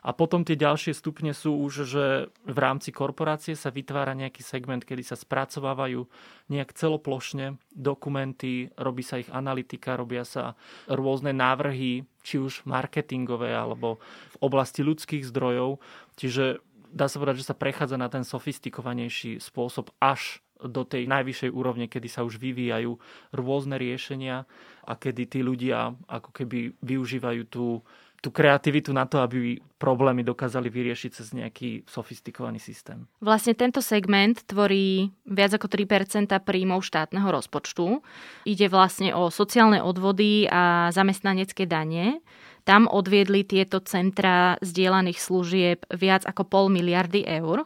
A 0.00 0.16
potom 0.16 0.48
tie 0.48 0.56
ďalšie 0.56 0.96
stupne 0.96 1.36
sú 1.36 1.52
už, 1.60 1.72
že 1.84 2.04
v 2.48 2.58
rámci 2.58 2.88
korporácie 2.88 3.52
sa 3.52 3.68
vytvára 3.68 4.16
nejaký 4.16 4.40
segment, 4.40 4.80
kedy 4.80 5.04
sa 5.04 5.16
spracovávajú 5.16 6.08
nejak 6.48 6.72
celoplošne 6.72 7.60
dokumenty, 7.68 8.72
robí 8.80 9.04
sa 9.04 9.20
ich 9.20 9.28
analytika, 9.28 10.00
robia 10.00 10.24
sa 10.24 10.56
rôzne 10.88 11.36
návrhy, 11.36 12.08
či 12.24 12.36
už 12.40 12.64
marketingové 12.64 13.52
alebo 13.52 14.00
v 14.32 14.36
oblasti 14.40 14.80
ľudských 14.80 15.24
zdrojov. 15.28 15.80
Čiže 16.16 16.64
dá 16.90 17.06
sa 17.06 17.20
povedať, 17.20 17.44
že 17.44 17.48
sa 17.52 17.56
prechádza 17.56 17.96
na 18.00 18.08
ten 18.08 18.24
sofistikovanejší 18.24 19.38
spôsob 19.38 19.92
až 20.00 20.40
do 20.60 20.84
tej 20.84 21.08
najvyššej 21.08 21.50
úrovne, 21.56 21.88
kedy 21.88 22.08
sa 22.12 22.20
už 22.20 22.36
vyvíjajú 22.36 23.00
rôzne 23.32 23.80
riešenia 23.80 24.44
a 24.84 24.92
kedy 24.92 25.22
tí 25.24 25.40
ľudia 25.40 25.96
ako 26.04 26.30
keby 26.36 26.76
využívajú 26.84 27.42
tú 27.48 27.80
tú 28.20 28.28
kreativitu 28.28 28.92
na 28.92 29.08
to, 29.08 29.24
aby 29.24 29.56
problémy 29.80 30.20
dokázali 30.20 30.68
vyriešiť 30.68 31.10
cez 31.10 31.32
nejaký 31.32 31.88
sofistikovaný 31.88 32.60
systém. 32.60 33.08
Vlastne 33.24 33.56
tento 33.56 33.80
segment 33.80 34.44
tvorí 34.44 35.08
viac 35.24 35.56
ako 35.56 35.72
3% 35.72 36.28
príjmov 36.44 36.84
štátneho 36.84 37.32
rozpočtu. 37.32 38.04
Ide 38.44 38.68
vlastne 38.68 39.16
o 39.16 39.32
sociálne 39.32 39.80
odvody 39.80 40.44
a 40.52 40.92
zamestnanecké 40.92 41.64
dane. 41.64 42.20
Tam 42.68 42.84
odviedli 42.84 43.40
tieto 43.48 43.80
centra 43.80 44.60
zdieľaných 44.60 45.18
služieb 45.18 45.78
viac 45.96 46.28
ako 46.28 46.44
pol 46.44 46.66
miliardy 46.68 47.24
eur. 47.24 47.64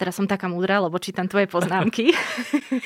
Teraz 0.00 0.16
som 0.16 0.24
taká 0.24 0.48
múdra, 0.48 0.80
lebo 0.80 0.96
čítam 0.96 1.28
tvoje 1.28 1.44
poznámky. 1.44 2.16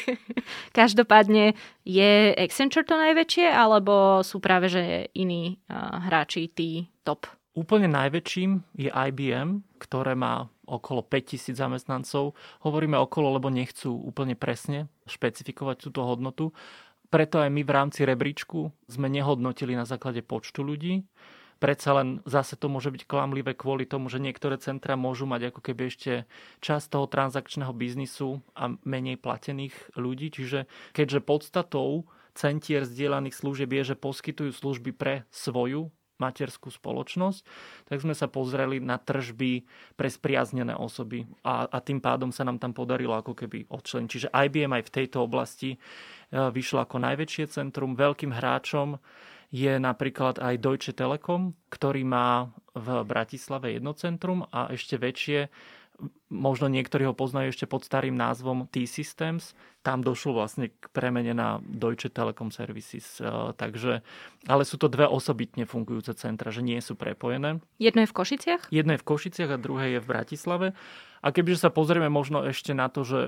Každopádne, 0.78 1.54
je 1.86 2.34
Accenture 2.34 2.82
to 2.82 2.98
najväčšie, 2.98 3.54
alebo 3.54 4.18
sú 4.26 4.42
práve 4.42 4.66
že 4.66 5.14
iní 5.14 5.62
uh, 5.70 6.02
hráči 6.10 6.50
tí 6.50 6.90
top? 7.06 7.30
Úplne 7.54 7.86
najväčším 7.86 8.50
je 8.74 8.90
IBM, 8.90 9.62
ktoré 9.78 10.18
má 10.18 10.50
okolo 10.66 11.06
5000 11.06 11.54
zamestnancov. 11.54 12.34
Hovoríme 12.66 12.98
okolo, 12.98 13.38
lebo 13.38 13.46
nechcú 13.46 13.94
úplne 13.94 14.34
presne 14.34 14.90
špecifikovať 15.06 15.86
túto 15.86 16.02
hodnotu. 16.02 16.50
Preto 17.14 17.38
aj 17.38 17.46
my 17.46 17.62
v 17.62 17.70
rámci 17.70 18.02
rebríčku 18.02 18.74
sme 18.90 19.06
nehodnotili 19.06 19.78
na 19.78 19.86
základe 19.86 20.18
počtu 20.26 20.66
ľudí, 20.66 21.06
predsa 21.58 21.96
len 21.96 22.20
zase 22.24 22.54
to 22.58 22.66
môže 22.70 22.90
byť 22.90 23.04
klamlivé 23.04 23.54
kvôli 23.54 23.84
tomu, 23.84 24.10
že 24.10 24.22
niektoré 24.22 24.58
centra 24.58 24.94
môžu 24.94 25.26
mať 25.28 25.54
ako 25.54 25.60
keby 25.60 25.82
ešte 25.90 26.12
časť 26.60 26.86
toho 26.90 27.06
transakčného 27.06 27.72
biznisu 27.74 28.42
a 28.54 28.74
menej 28.82 29.18
platených 29.18 29.74
ľudí. 29.98 30.30
Čiže 30.34 30.66
keďže 30.96 31.24
podstatou 31.24 32.06
centier 32.34 32.82
zdieľaných 32.82 33.38
služieb 33.38 33.70
je, 33.70 33.94
že 33.94 33.96
poskytujú 33.96 34.50
služby 34.50 34.90
pre 34.94 35.14
svoju 35.30 35.94
materskú 36.14 36.70
spoločnosť, 36.70 37.42
tak 37.90 37.98
sme 37.98 38.14
sa 38.14 38.30
pozreli 38.30 38.78
na 38.78 39.02
tržby 39.02 39.66
pre 39.98 40.06
spriaznené 40.06 40.78
osoby 40.78 41.26
a, 41.42 41.66
a 41.66 41.78
tým 41.82 41.98
pádom 41.98 42.30
sa 42.30 42.46
nám 42.46 42.62
tam 42.62 42.70
podarilo 42.70 43.18
ako 43.18 43.34
keby 43.34 43.66
odčleniť. 43.66 44.10
Čiže 44.10 44.28
IBM 44.30 44.78
aj 44.78 44.84
v 44.86 44.94
tejto 44.94 45.26
oblasti 45.26 45.74
e, 45.74 45.78
vyšlo 46.30 46.86
ako 46.86 47.02
najväčšie 47.02 47.50
centrum. 47.50 47.98
Veľkým 47.98 48.30
hráčom 48.30 49.02
je 49.54 49.78
napríklad 49.78 50.42
aj 50.42 50.58
Deutsche 50.58 50.90
Telekom, 50.90 51.54
ktorý 51.70 52.02
má 52.02 52.50
v 52.74 53.06
Bratislave 53.06 53.78
jedno 53.78 53.94
centrum 53.94 54.50
a 54.50 54.74
ešte 54.74 54.98
väčšie 54.98 55.46
možno 56.26 56.66
niektorí 56.66 57.06
ho 57.06 57.14
poznajú 57.14 57.54
ešte 57.54 57.70
pod 57.70 57.86
starým 57.86 58.18
názvom 58.18 58.66
T-Systems. 58.66 59.54
Tam 59.86 60.02
došlo 60.02 60.42
vlastne 60.42 60.74
k 60.74 60.90
premene 60.90 61.30
na 61.36 61.62
Deutsche 61.62 62.10
Telekom 62.10 62.50
Services. 62.50 63.22
E, 63.22 63.54
takže, 63.54 64.02
ale 64.50 64.66
sú 64.66 64.74
to 64.74 64.90
dve 64.90 65.06
osobitne 65.06 65.70
fungujúce 65.70 66.18
centra, 66.18 66.50
že 66.50 66.66
nie 66.66 66.82
sú 66.82 66.98
prepojené. 66.98 67.62
Jedno 67.78 68.02
je 68.02 68.10
v 68.10 68.16
Košiciach? 68.16 68.62
Jedno 68.74 68.98
je 68.98 69.02
v 69.02 69.06
Košiciach 69.06 69.54
a 69.54 69.62
druhé 69.62 69.94
je 69.94 70.02
v 70.02 70.10
Bratislave. 70.10 70.66
A 71.22 71.30
kebyže 71.30 71.62
sa 71.62 71.70
pozrieme 71.70 72.10
možno 72.10 72.42
ešte 72.42 72.74
na 72.74 72.90
to, 72.90 73.06
že 73.06 73.20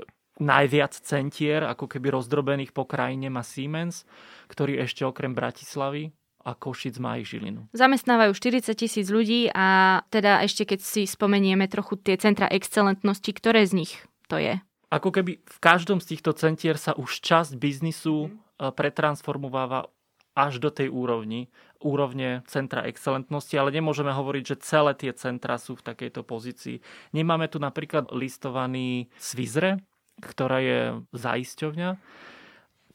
najviac 0.42 0.92
centier, 0.92 1.64
ako 1.64 1.86
keby 1.86 2.12
rozdrobených 2.12 2.74
po 2.74 2.84
krajine 2.84 3.30
má 3.30 3.40
Siemens, 3.46 4.04
ktorý 4.50 4.82
ešte 4.82 5.06
okrem 5.06 5.32
Bratislavy 5.32 6.12
a 6.46 6.54
Košic 6.54 7.02
má 7.02 7.18
ich 7.18 7.26
Žilinu. 7.26 7.66
Zamestnávajú 7.74 8.30
40 8.30 8.70
tisíc 8.78 9.10
ľudí 9.10 9.50
a 9.50 10.00
teda 10.14 10.46
ešte 10.46 10.62
keď 10.62 10.80
si 10.86 11.02
spomenieme 11.02 11.66
trochu 11.66 11.98
tie 11.98 12.14
centra 12.14 12.46
excelentnosti, 12.46 13.34
ktoré 13.34 13.66
z 13.66 13.82
nich 13.82 13.92
to 14.30 14.38
je? 14.38 14.62
Ako 14.94 15.10
keby 15.10 15.42
v 15.42 15.58
každom 15.58 15.98
z 15.98 16.14
týchto 16.14 16.30
centier 16.38 16.78
sa 16.78 16.94
už 16.94 17.18
časť 17.18 17.58
biznisu 17.58 18.30
mm. 18.30 18.70
pretransformováva 18.78 19.90
až 20.36 20.60
do 20.62 20.68
tej 20.68 20.92
úrovni, 20.92 21.48
úrovne 21.80 22.44
centra 22.44 22.84
excelentnosti, 22.84 23.56
ale 23.56 23.72
nemôžeme 23.72 24.12
hovoriť, 24.12 24.44
že 24.44 24.62
celé 24.62 24.92
tie 24.92 25.10
centra 25.16 25.56
sú 25.56 25.80
v 25.80 25.86
takejto 25.90 26.22
pozícii. 26.22 26.84
Nemáme 27.16 27.48
tu 27.48 27.56
napríklad 27.56 28.12
listovaný 28.12 29.08
Svizre, 29.16 29.80
ktorá 30.20 30.60
je 30.60 30.80
zaisťovňa, 31.16 31.88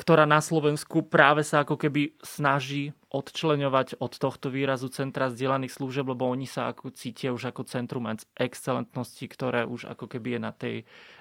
ktorá 0.02 0.26
na 0.26 0.42
Slovensku 0.42 1.06
práve 1.06 1.46
sa 1.46 1.62
ako 1.62 1.78
keby 1.78 2.18
snaží 2.26 2.90
odčleňovať 3.14 4.02
od 4.02 4.18
tohto 4.18 4.50
výrazu 4.50 4.90
Centra 4.90 5.30
zdieľaných 5.30 5.78
služieb, 5.78 6.10
lebo 6.10 6.26
oni 6.26 6.50
sa 6.50 6.74
ako 6.74 6.90
cítia 6.90 7.30
už 7.30 7.54
ako 7.54 7.70
centrum 7.70 8.10
excelentnosti, 8.34 9.22
ktoré 9.30 9.70
už 9.70 9.94
ako 9.94 10.10
keby 10.10 10.36
je 10.36 10.40
na 10.42 10.52
tej 10.58 10.76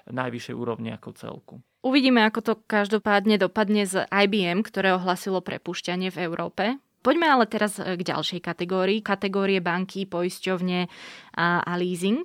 najvyššej 0.08 0.56
úrovni 0.56 0.96
ako 0.96 1.08
celku. 1.12 1.54
Uvidíme, 1.84 2.25
ako 2.25 2.40
to 2.40 2.52
každopádne 2.64 3.37
dopadne 3.37 3.84
z 3.84 4.08
IBM, 4.08 4.64
ktoré 4.64 4.96
ohlasilo 4.96 5.44
prepušťanie 5.44 6.08
v 6.08 6.18
Európe. 6.25 6.64
Poďme 7.04 7.28
ale 7.28 7.44
teraz 7.44 7.76
k 7.76 8.00
ďalšej 8.00 8.40
kategórii, 8.40 9.04
kategórie 9.04 9.60
banky, 9.60 10.08
poisťovne 10.08 10.88
a, 11.37 11.64
a 11.64 11.72
leasing. 11.76 12.25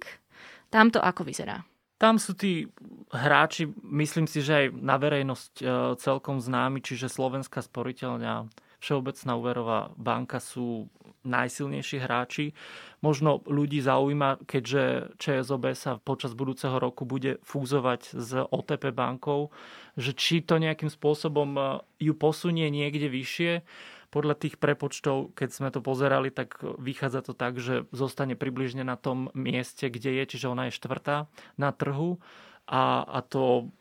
Tam 0.71 0.87
to 0.91 1.03
ako 1.03 1.27
vyzerá? 1.27 1.63
Tam 1.95 2.19
sú 2.19 2.35
tí 2.35 2.67
hráči, 3.07 3.71
myslím 3.87 4.27
si, 4.27 4.43
že 4.43 4.67
aj 4.67 4.67
na 4.75 4.99
verejnosť 4.99 5.53
e, 5.59 5.65
celkom 5.95 6.43
známi, 6.43 6.83
čiže 6.83 7.07
Slovenská 7.07 7.63
sporiteľňa, 7.63 8.51
Všeobecná 8.83 9.31
úverová 9.33 9.79
banka 9.97 10.37
sú 10.37 10.91
najsilnejší 11.25 12.05
hráči. 12.05 12.53
Možno 13.01 13.41
ľudí 13.49 13.81
zaujíma, 13.81 14.45
keďže 14.45 15.15
ČSOB 15.17 15.73
sa 15.73 15.97
počas 15.97 16.37
budúceho 16.37 16.77
roku 16.77 17.01
bude 17.01 17.41
fúzovať 17.41 18.13
s 18.13 18.37
OTP 18.37 18.93
bankou, 18.93 19.49
že 19.97 20.13
či 20.13 20.45
to 20.45 20.61
nejakým 20.61 20.93
spôsobom 20.93 21.49
e, 21.57 21.61
ju 21.97 22.13
posunie 22.13 22.69
niekde 22.69 23.09
vyššie 23.09 23.51
podľa 24.15 24.39
tých 24.39 24.55
prepočtov, 24.55 25.35
keď 25.35 25.49
sme 25.51 25.69
to 25.75 25.83
pozerali, 25.83 26.31
tak 26.31 26.55
vychádza 26.79 27.27
to 27.27 27.35
tak, 27.35 27.59
že 27.59 27.83
zostane 27.91 28.39
približne 28.39 28.87
na 28.87 28.95
tom 28.95 29.27
mieste, 29.35 29.91
kde 29.91 30.23
je, 30.23 30.23
čiže 30.31 30.47
ona 30.47 30.71
je 30.71 30.77
štvrtá 30.79 31.27
na 31.59 31.75
trhu 31.75 32.23
a, 32.63 33.03
a 33.03 33.19
to 33.19 33.75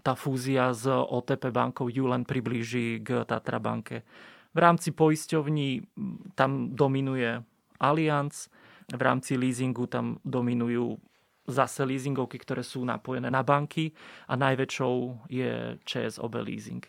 tá 0.00 0.16
fúzia 0.16 0.72
s 0.72 0.88
OTP 0.88 1.52
bankou 1.52 1.92
ju 1.92 2.08
len 2.08 2.24
priblíži 2.24 3.04
k 3.04 3.28
Tatra 3.28 3.60
banke. 3.60 4.08
V 4.56 4.58
rámci 4.60 4.96
poisťovní 4.96 5.84
tam 6.32 6.72
dominuje 6.72 7.44
Allianz, 7.76 8.48
v 8.88 9.00
rámci 9.00 9.36
leasingu 9.36 9.84
tam 9.84 10.16
dominujú 10.24 10.96
zase 11.44 11.84
leasingovky, 11.84 12.40
ktoré 12.40 12.64
sú 12.64 12.84
napojené 12.88 13.28
na 13.28 13.44
banky 13.44 13.92
a 14.28 14.36
najväčšou 14.36 15.28
je 15.28 15.76
ČSOB 15.84 16.40
leasing. 16.40 16.84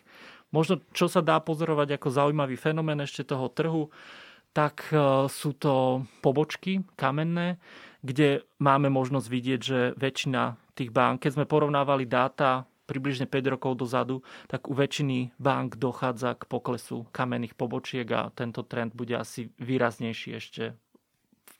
Možno, 0.54 0.82
čo 0.94 1.10
sa 1.10 1.22
dá 1.22 1.42
pozorovať 1.42 1.98
ako 1.98 2.08
zaujímavý 2.10 2.54
fenomén 2.54 3.02
ešte 3.02 3.26
toho 3.26 3.50
trhu, 3.50 3.90
tak 4.56 4.88
e, 4.88 4.96
sú 5.28 5.52
to 5.52 6.06
pobočky 6.24 6.80
kamenné, 6.96 7.60
kde 8.00 8.46
máme 8.56 8.88
možnosť 8.88 9.26
vidieť, 9.28 9.60
že 9.60 9.78
väčšina 10.00 10.56
tých 10.72 10.94
bank, 10.94 11.26
keď 11.26 11.30
sme 11.36 11.50
porovnávali 11.50 12.08
dáta 12.08 12.64
približne 12.86 13.26
5 13.26 13.52
rokov 13.58 13.82
dozadu, 13.82 14.22
tak 14.46 14.70
u 14.70 14.74
väčšiny 14.78 15.34
bank 15.36 15.76
dochádza 15.76 16.38
k 16.38 16.46
poklesu 16.46 17.04
kamenných 17.10 17.58
pobočiek 17.58 18.06
a 18.14 18.30
tento 18.30 18.62
trend 18.62 18.94
bude 18.94 19.18
asi 19.18 19.50
výraznejší 19.58 20.30
ešte 20.38 20.78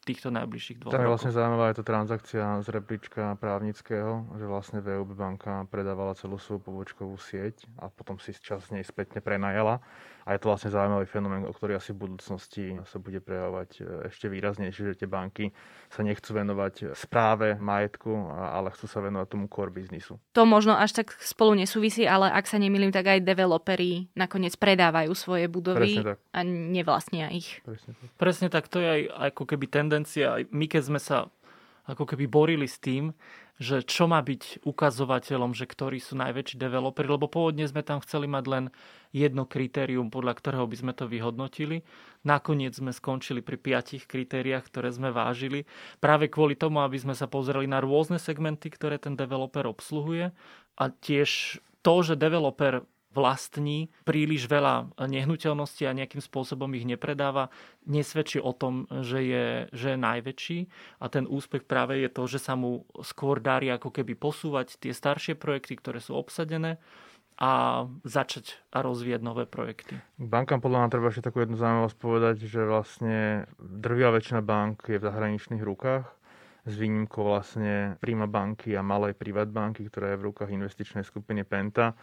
týchto 0.06 0.30
najbližších 0.30 0.78
dvoch 0.78 0.94
Tam 0.94 1.02
je 1.02 1.10
vlastne 1.10 1.34
zaujímavá 1.34 1.74
je 1.74 1.78
to 1.82 1.84
transakcia 1.84 2.62
z 2.62 2.68
rebríčka 2.70 3.34
právnického, 3.42 4.38
že 4.38 4.46
vlastne 4.46 4.78
VUB 4.78 5.18
banka 5.18 5.66
predávala 5.66 6.14
celú 6.14 6.38
svoju 6.38 6.62
pobočkovú 6.62 7.18
sieť 7.18 7.66
a 7.82 7.90
potom 7.90 8.22
si 8.22 8.30
čas 8.38 8.70
nej 8.70 8.86
spätne 8.86 9.18
prenajala. 9.18 9.82
A 10.26 10.34
je 10.34 10.42
to 10.42 10.50
vlastne 10.50 10.74
zaujímavý 10.74 11.06
fenomén, 11.06 11.46
o 11.46 11.54
ktorý 11.54 11.78
asi 11.78 11.94
v 11.94 12.02
budúcnosti 12.02 12.74
sa 12.82 12.98
bude 12.98 13.22
prejavovať 13.22 13.70
e, 13.78 14.10
ešte 14.10 14.26
výraznejšie, 14.26 14.90
že 14.90 14.98
tie 14.98 15.06
banky 15.06 15.54
sa 15.86 16.02
nechcú 16.02 16.34
venovať 16.34 16.98
správe 16.98 17.54
majetku, 17.62 18.10
ale 18.34 18.74
chcú 18.74 18.90
sa 18.90 18.98
venovať 19.06 19.26
tomu 19.30 19.46
core 19.46 19.70
biznisu. 19.70 20.18
To 20.34 20.42
možno 20.42 20.74
až 20.74 20.98
tak 20.98 21.14
spolu 21.22 21.54
nesúvisí, 21.54 22.10
ale 22.10 22.26
ak 22.26 22.50
sa 22.50 22.58
nemýlim, 22.58 22.90
tak 22.90 23.06
aj 23.06 23.22
developeri 23.22 24.10
nakoniec 24.18 24.58
predávajú 24.58 25.14
svoje 25.14 25.46
budovy 25.46 26.02
a 26.34 26.40
nevlastnia 26.42 27.30
ich. 27.30 27.62
Presne 27.62 27.94
tak. 27.94 28.08
Presne 28.18 28.48
tak, 28.50 28.64
to 28.66 28.82
je 28.82 28.88
aj 28.90 29.02
ako 29.30 29.42
keby 29.46 29.70
tendencia. 29.70 30.42
My 30.50 30.66
keď 30.66 30.82
sme 30.90 30.98
sa 30.98 31.30
ako 31.86 32.02
keby 32.02 32.26
borili 32.26 32.66
s 32.66 32.82
tým, 32.82 33.14
že 33.56 33.80
čo 33.80 34.04
má 34.04 34.20
byť 34.20 34.68
ukazovateľom, 34.68 35.56
že 35.56 35.64
ktorí 35.64 35.96
sú 35.96 36.12
najväčší 36.20 36.60
developeri, 36.60 37.08
lebo 37.08 37.24
pôvodne 37.24 37.64
sme 37.64 37.80
tam 37.80 38.04
chceli 38.04 38.28
mať 38.28 38.44
len 38.44 38.64
jedno 39.16 39.48
kritérium, 39.48 40.12
podľa 40.12 40.36
ktorého 40.36 40.68
by 40.68 40.76
sme 40.76 40.92
to 40.92 41.08
vyhodnotili. 41.08 41.80
Nakoniec 42.20 42.76
sme 42.76 42.92
skončili 42.92 43.40
pri 43.40 43.56
piatich 43.56 44.04
kritériách, 44.04 44.68
ktoré 44.68 44.92
sme 44.92 45.08
vážili, 45.08 45.64
práve 46.04 46.28
kvôli 46.28 46.52
tomu, 46.52 46.84
aby 46.84 47.00
sme 47.00 47.16
sa 47.16 47.24
pozreli 47.24 47.64
na 47.64 47.80
rôzne 47.80 48.20
segmenty, 48.20 48.68
ktoré 48.68 49.00
ten 49.00 49.16
developer 49.16 49.64
obsluhuje 49.64 50.36
a 50.76 50.84
tiež 50.92 51.60
to, 51.80 51.94
že 52.04 52.20
developer 52.20 52.84
vlastní 53.16 53.88
príliš 54.04 54.44
veľa 54.44 54.92
nehnuteľností 55.00 55.88
a 55.88 55.96
nejakým 55.96 56.20
spôsobom 56.20 56.68
ich 56.76 56.84
nepredáva, 56.84 57.48
nesvedčí 57.88 58.36
o 58.36 58.52
tom, 58.52 58.84
že 59.00 59.24
je, 59.24 59.46
že 59.72 59.96
je 59.96 59.98
najväčší. 60.04 60.58
A 61.00 61.08
ten 61.08 61.24
úspech 61.24 61.64
práve 61.64 62.04
je 62.04 62.12
to, 62.12 62.28
že 62.28 62.44
sa 62.44 62.52
mu 62.52 62.84
skôr 63.00 63.40
darí 63.40 63.72
ako 63.72 63.88
keby 63.88 64.12
posúvať 64.12 64.76
tie 64.76 64.92
staršie 64.92 65.40
projekty, 65.40 65.80
ktoré 65.80 66.04
sú 66.04 66.12
obsadené 66.12 66.76
a 67.36 67.84
začať 68.04 68.56
a 68.72 68.80
rozvíjať 68.80 69.20
nové 69.20 69.44
projekty. 69.44 70.00
Bankám 70.16 70.60
podľa 70.60 70.84
mňa 70.84 70.92
treba 70.92 71.12
ešte 71.12 71.28
takú 71.28 71.44
jednu 71.44 71.60
zaujímavosť 71.60 71.96
povedať, 72.00 72.36
že 72.48 72.64
vlastne 72.64 73.44
drvia 73.60 74.08
väčšina 74.08 74.40
bank 74.40 74.88
je 74.88 74.96
v 74.96 75.04
zahraničných 75.04 75.60
rukách 75.60 76.04
s 76.66 76.74
výnimkou 76.74 77.22
vlastne 77.22 78.00
Prima 78.00 78.26
banky 78.26 78.72
a 78.74 78.82
malej 78.82 79.14
banky, 79.52 79.86
ktorá 79.86 80.16
je 80.16 80.20
v 80.20 80.26
rukách 80.32 80.50
investičnej 80.50 81.04
skupiny 81.04 81.44
Penta 81.44 81.94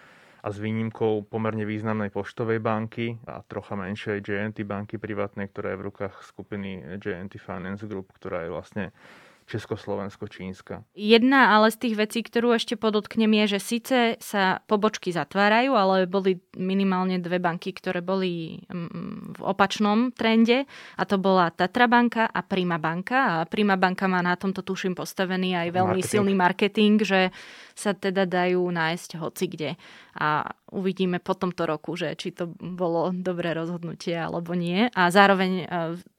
a 0.44 0.52
s 0.52 0.60
výnimkou 0.60 1.24
pomerne 1.32 1.64
významnej 1.64 2.12
poštovej 2.12 2.60
banky 2.60 3.16
a 3.24 3.40
trocha 3.48 3.80
menšej 3.80 4.20
JNT 4.20 4.68
banky 4.68 5.00
privátnej, 5.00 5.48
ktorá 5.48 5.72
je 5.72 5.80
v 5.80 5.88
rukách 5.88 6.16
skupiny 6.28 7.00
JNT 7.00 7.40
Finance 7.40 7.88
Group, 7.88 8.12
ktorá 8.12 8.44
je 8.44 8.52
vlastne 8.52 8.86
Československo-Čínska. 9.44 10.88
Jedna 10.96 11.56
ale 11.56 11.68
z 11.72 11.78
tých 11.88 11.96
vecí, 12.00 12.20
ktorú 12.24 12.56
ešte 12.56 12.80
podotknem, 12.80 13.44
je, 13.44 13.58
že 13.58 13.60
síce 13.60 13.98
sa 14.24 14.64
pobočky 14.66 15.12
zatvárajú, 15.12 15.76
ale 15.76 16.08
boli 16.08 16.40
minimálne 16.56 17.20
dve 17.20 17.44
banky, 17.44 17.76
ktoré 17.76 18.00
boli 18.00 18.64
mm, 18.72 19.36
v 19.36 19.42
opačnom 19.44 20.16
trende 20.16 20.64
a 20.96 21.04
to 21.04 21.20
bola 21.20 21.52
Tatra 21.52 21.92
banka 21.92 22.32
a 22.32 22.40
Prima 22.44 22.80
banka 22.80 23.44
a 23.44 23.46
Prima 23.46 23.76
banka 23.76 24.08
má 24.08 24.24
na 24.24 24.40
tomto 24.40 24.64
tuším 24.64 24.96
postavený 24.96 25.60
aj 25.60 25.68
veľmi 25.76 26.00
marketing. 26.00 26.12
silný 26.12 26.34
marketing, 26.34 26.96
že 27.04 27.20
sa 27.74 27.98
teda 27.98 28.30
dajú 28.30 28.62
nájsť 28.70 29.10
hoci 29.18 29.46
kde. 29.50 29.72
A 30.18 30.54
uvidíme 30.70 31.18
po 31.18 31.34
tomto 31.34 31.66
roku, 31.66 31.98
že 31.98 32.14
či 32.14 32.34
to 32.34 32.50
bolo 32.58 33.10
dobré 33.14 33.54
rozhodnutie 33.54 34.14
alebo 34.14 34.54
nie. 34.54 34.90
A 34.94 35.10
zároveň 35.10 35.52
e, 35.64 35.66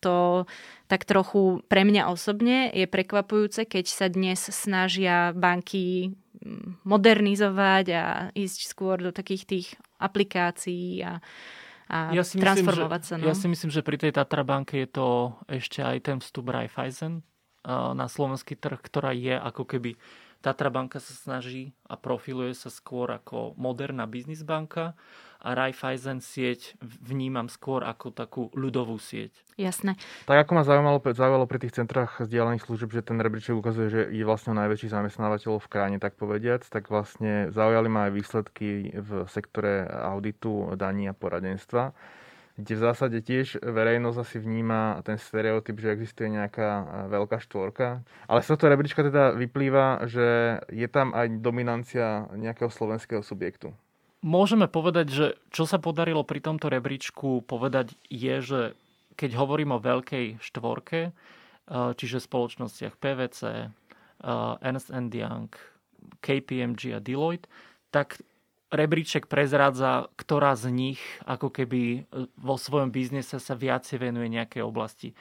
to 0.02 0.46
tak 0.86 1.06
trochu 1.06 1.62
pre 1.70 1.86
mňa 1.86 2.10
osobne 2.10 2.70
je 2.70 2.86
prekvapujúce, 2.86 3.66
keď 3.66 3.84
sa 3.86 4.06
dnes 4.10 4.38
snažia 4.38 5.32
banky 5.32 6.14
mm, 6.42 6.84
modernizovať 6.86 7.86
a 7.94 8.04
ísť 8.34 8.60
skôr 8.68 9.00
do 9.00 9.14
takých 9.14 9.42
tých 9.46 9.66
aplikácií 9.98 11.00
a, 11.06 11.22
a 11.88 12.12
ja 12.12 12.22
si 12.26 12.36
transformovať 12.36 13.00
myslím, 13.00 13.10
sa. 13.10 13.22
No. 13.22 13.26
Ja 13.30 13.34
si 13.34 13.46
myslím, 13.48 13.70
že 13.72 13.86
pri 13.86 13.96
tej 13.96 14.12
Tatra 14.12 14.42
banke 14.42 14.82
je 14.84 14.88
to 14.90 15.08
ešte 15.46 15.80
aj 15.80 15.98
ten 16.02 16.18
vstup 16.18 16.50
Raiffeisen 16.50 17.20
e, 17.20 17.22
na 17.70 18.10
slovenský 18.10 18.58
trh, 18.58 18.78
ktorá 18.82 19.14
je 19.14 19.38
ako 19.38 19.64
keby 19.70 19.96
Tatra 20.44 20.68
banka 20.68 21.00
sa 21.00 21.16
snaží 21.16 21.72
a 21.88 21.96
profiluje 21.96 22.52
sa 22.52 22.68
skôr 22.68 23.08
ako 23.08 23.56
moderná 23.56 24.04
biznis 24.04 24.44
banka 24.44 24.92
a 25.40 25.56
Raiffeisen 25.56 26.20
sieť 26.20 26.76
vnímam 26.84 27.48
skôr 27.48 27.80
ako 27.80 28.12
takú 28.12 28.52
ľudovú 28.52 29.00
sieť. 29.00 29.32
Jasné. 29.56 29.96
Tak 30.28 30.44
ako 30.44 30.52
ma 30.52 30.62
zaujímalo, 30.68 31.00
zaujímalo 31.00 31.48
pri 31.48 31.64
tých 31.64 31.80
centrách 31.80 32.20
zdieľaných 32.20 32.60
služieb, 32.60 32.92
že 32.92 33.00
ten 33.00 33.16
rebríček 33.16 33.56
ukazuje, 33.56 33.88
že 33.88 34.00
je 34.12 34.24
vlastne 34.28 34.52
najväčší 34.52 34.92
zamestnávateľ 34.92 35.64
v 35.64 35.70
krajine, 35.72 35.96
tak 35.96 36.20
povediac, 36.20 36.60
tak 36.68 36.92
vlastne 36.92 37.48
zaujali 37.48 37.88
ma 37.88 38.08
aj 38.08 38.12
výsledky 38.12 38.92
v 39.00 39.24
sektore 39.32 39.88
auditu, 39.88 40.76
daní 40.76 41.08
a 41.08 41.16
poradenstva 41.16 41.96
kde 42.54 42.78
v 42.78 42.84
zásade 42.86 43.18
tiež 43.18 43.58
verejnosť 43.58 44.18
asi 44.22 44.36
vníma 44.38 45.02
ten 45.02 45.18
stereotyp, 45.18 45.74
že 45.82 45.90
existuje 45.90 46.30
nejaká 46.30 46.68
e, 46.70 46.84
veľká 47.10 47.42
štvorka. 47.42 48.06
Ale 48.30 48.40
z 48.46 48.48
tohto 48.54 48.70
rebríčka 48.70 49.02
teda 49.02 49.34
vyplýva, 49.34 50.06
že 50.06 50.60
je 50.70 50.86
tam 50.86 51.10
aj 51.10 51.42
dominancia 51.42 52.30
nejakého 52.30 52.70
slovenského 52.70 53.26
subjektu. 53.26 53.74
Môžeme 54.22 54.70
povedať, 54.70 55.06
že 55.10 55.26
čo 55.50 55.66
sa 55.66 55.82
podarilo 55.82 56.22
pri 56.22 56.40
tomto 56.40 56.70
rebríčku 56.70 57.44
povedať 57.44 57.98
je, 58.06 58.34
že 58.40 58.60
keď 59.18 59.30
hovorím 59.34 59.74
o 59.74 59.82
veľkej 59.82 60.38
štvorke, 60.38 61.10
e, 61.10 61.12
čiže 61.98 62.22
spoločnostiach 62.22 62.94
PVC, 63.02 63.40
e, 63.50 63.66
Ernst 64.62 64.94
Young, 64.94 65.50
KPMG 66.22 66.94
a 66.94 67.00
Deloitte, 67.02 67.50
tak 67.90 68.22
rebríček 68.74 69.30
prezrádza, 69.30 70.10
ktorá 70.18 70.58
z 70.58 70.74
nich 70.74 71.00
ako 71.22 71.54
keby 71.54 71.82
e, 71.82 71.98
vo 72.34 72.58
svojom 72.58 72.90
biznise 72.90 73.38
sa 73.38 73.54
viacej 73.54 74.02
venuje 74.02 74.26
nejakej 74.34 74.66
oblasti. 74.66 75.14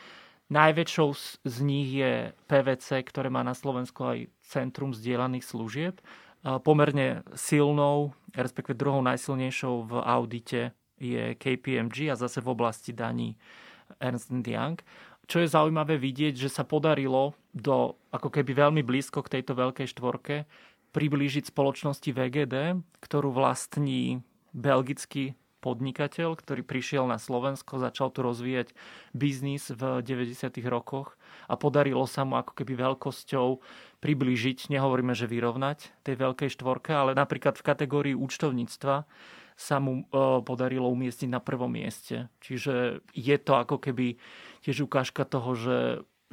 Najväčšou 0.52 1.10
z 1.46 1.58
nich 1.64 1.90
je 1.94 2.36
PVC, 2.50 3.06
ktoré 3.08 3.32
má 3.32 3.42
na 3.46 3.56
Slovensku 3.56 4.04
aj 4.04 4.18
Centrum 4.44 4.92
zdieľaných 4.92 5.46
služieb. 5.50 5.98
Pomerne 6.44 7.24
silnou, 7.34 8.12
respektíve 8.36 8.76
druhou 8.76 9.00
najsilnejšou 9.02 9.88
v 9.88 9.94
audite 10.04 10.76
je 11.00 11.40
KPMG 11.40 12.12
a 12.12 12.20
zase 12.20 12.44
v 12.44 12.52
oblasti 12.52 12.92
daní 12.92 13.40
Ernst 13.98 14.30
Young. 14.30 14.78
Čo 15.24 15.40
je 15.40 15.48
zaujímavé 15.48 15.96
vidieť, 15.96 16.36
že 16.36 16.52
sa 16.52 16.68
podarilo 16.68 17.32
do 17.56 17.96
ako 18.12 18.28
keby 18.28 18.52
veľmi 18.68 18.82
blízko 18.84 19.24
k 19.24 19.40
tejto 19.40 19.56
veľkej 19.56 19.88
štvorke 19.88 20.44
priblížiť 20.94 21.50
spoločnosti 21.50 22.10
VGD, 22.14 22.80
ktorú 23.02 23.34
vlastní 23.34 24.22
belgický 24.54 25.34
podnikateľ, 25.64 26.36
ktorý 26.36 26.62
prišiel 26.62 27.08
na 27.08 27.16
Slovensko, 27.16 27.80
začal 27.80 28.12
tu 28.12 28.20
rozvíjať 28.20 28.76
biznis 29.16 29.72
v 29.72 30.04
90. 30.04 30.60
rokoch 30.68 31.16
a 31.48 31.56
podarilo 31.56 32.04
sa 32.04 32.28
mu 32.28 32.36
ako 32.36 32.52
keby 32.52 32.76
veľkosťou 32.76 33.64
priblížiť, 34.04 34.68
nehovoríme, 34.68 35.16
že 35.16 35.32
vyrovnať 35.32 36.04
tej 36.04 36.16
veľkej 36.20 36.50
štvorke, 36.52 36.92
ale 36.92 37.16
napríklad 37.16 37.56
v 37.56 37.64
kategórii 37.64 38.16
účtovníctva 38.20 39.08
sa 39.56 39.78
mu 39.80 40.04
e, 40.04 40.04
podarilo 40.44 40.92
umiestniť 40.92 41.30
na 41.32 41.40
prvom 41.40 41.72
mieste. 41.72 42.28
Čiže 42.44 43.06
je 43.16 43.38
to 43.40 43.54
ako 43.56 43.80
keby 43.80 44.20
tiež 44.66 44.84
ukážka 44.84 45.24
toho, 45.24 45.56
že 45.56 45.78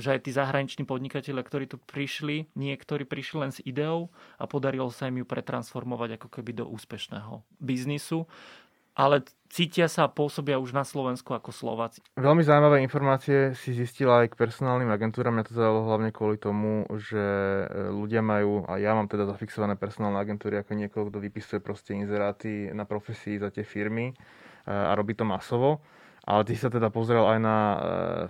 že 0.00 0.16
aj 0.16 0.20
tí 0.26 0.30
zahraniční 0.32 0.88
podnikatelia, 0.88 1.44
ktorí 1.44 1.68
tu 1.68 1.76
prišli, 1.78 2.48
niektorí 2.56 3.04
prišli 3.04 3.36
len 3.38 3.52
s 3.52 3.60
ideou 3.62 4.08
a 4.40 4.48
podarilo 4.48 4.88
sa 4.90 5.06
im 5.06 5.22
ju 5.22 5.26
pretransformovať 5.28 6.18
ako 6.18 6.28
keby 6.40 6.56
do 6.56 6.64
úspešného 6.66 7.44
biznisu 7.60 8.24
ale 9.00 9.22
cítia 9.48 9.86
sa 9.86 10.06
a 10.06 10.12
pôsobia 10.12 10.58
už 10.58 10.74
na 10.74 10.82
Slovensku 10.82 11.32
ako 11.32 11.54
Slováci. 11.54 12.04
Veľmi 12.20 12.44
zaujímavé 12.44 12.82
informácie 12.82 13.56
si 13.56 13.72
zistila 13.72 14.26
aj 14.26 14.34
k 14.34 14.38
personálnym 14.38 14.90
agentúram. 14.90 15.34
Mňa 15.34 15.46
to 15.48 15.56
zaujalo 15.56 15.88
hlavne 15.88 16.10
kvôli 16.12 16.36
tomu, 16.36 16.84
že 16.98 17.16
e, 17.16 17.66
ľudia 17.90 18.20
majú, 18.20 18.66
a 18.66 18.76
ja 18.76 18.92
mám 18.92 19.08
teda 19.08 19.24
zafixované 19.30 19.78
personálne 19.80 20.18
agentúry 20.18 20.60
ako 20.60 20.72
niekoho, 20.76 21.08
kto 21.08 21.18
vypisuje 21.22 21.58
proste 21.62 21.96
inzeráty 21.96 22.68
na 22.76 22.84
profesii 22.84 23.40
za 23.40 23.48
tie 23.48 23.64
firmy 23.64 24.10
e, 24.10 24.14
a 24.68 24.92
robí 24.92 25.14
to 25.14 25.24
masovo 25.24 25.80
ale 26.24 26.42
ty 26.44 26.54
sa 26.56 26.68
teda 26.68 26.92
pozrel 26.92 27.24
aj 27.24 27.38
na 27.40 27.56
e, 27.56 27.78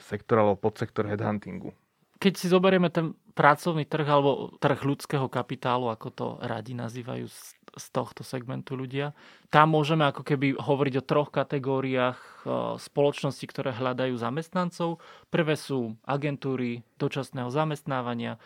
sektor 0.05 0.41
alebo 0.41 0.59
podsektor 0.59 1.07
headhuntingu. 1.07 1.75
Keď 2.21 2.33
si 2.37 2.47
zoberieme 2.53 2.93
ten 2.93 3.17
pracovný 3.33 3.89
trh 3.89 4.05
alebo 4.05 4.53
trh 4.61 4.81
ľudského 4.85 5.25
kapitálu, 5.33 5.89
ako 5.89 6.09
to 6.13 6.27
radi 6.45 6.77
nazývajú 6.77 7.25
z, 7.25 7.57
tohto 7.95 8.27
segmentu 8.27 8.75
ľudia, 8.75 9.15
tam 9.49 9.79
môžeme 9.79 10.03
ako 10.03 10.27
keby 10.27 10.59
hovoriť 10.59 10.95
o 11.01 11.07
troch 11.07 11.31
kategóriách 11.33 12.19
e, 12.19 12.31
spoločnosti, 12.77 13.47
ktoré 13.47 13.71
hľadajú 13.73 14.15
zamestnancov. 14.19 15.01
Prvé 15.33 15.55
sú 15.57 15.97
agentúry 16.05 16.83
dočasného 17.01 17.49
zamestnávania, 17.49 18.37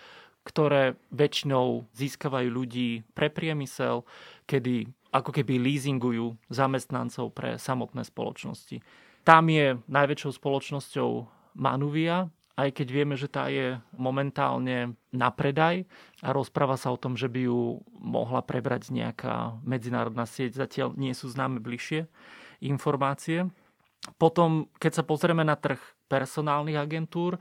ktoré 0.44 1.00
väčšinou 1.08 1.88
získavajú 1.96 2.48
ľudí 2.52 3.02
pre 3.16 3.32
priemysel, 3.32 4.04
kedy 4.44 4.92
ako 5.14 5.30
keby 5.30 5.56
leasingujú 5.56 6.36
zamestnancov 6.52 7.32
pre 7.32 7.56
samotné 7.56 8.04
spoločnosti. 8.04 8.84
Tam 9.24 9.48
je 9.48 9.80
najväčšou 9.88 10.36
spoločnosťou 10.36 11.10
Manuvia, 11.56 12.28
aj 12.54 12.70
keď 12.70 12.86
vieme, 12.92 13.14
že 13.18 13.26
tá 13.26 13.50
je 13.50 13.82
momentálne 13.98 14.94
na 15.10 15.28
predaj 15.34 15.88
a 16.22 16.30
rozpráva 16.30 16.78
sa 16.78 16.94
o 16.94 17.00
tom, 17.00 17.18
že 17.18 17.26
by 17.26 17.50
ju 17.50 17.82
mohla 17.98 18.46
prebrať 18.46 18.94
nejaká 18.94 19.58
medzinárodná 19.66 20.22
sieť. 20.22 20.62
Zatiaľ 20.62 20.94
nie 20.94 21.10
sú 21.16 21.26
známe 21.32 21.58
bližšie 21.58 22.06
informácie. 22.62 23.50
Potom, 24.20 24.70
keď 24.78 25.02
sa 25.02 25.04
pozrieme 25.08 25.42
na 25.42 25.58
trh 25.58 25.80
personálnych 26.06 26.78
agentúr, 26.78 27.40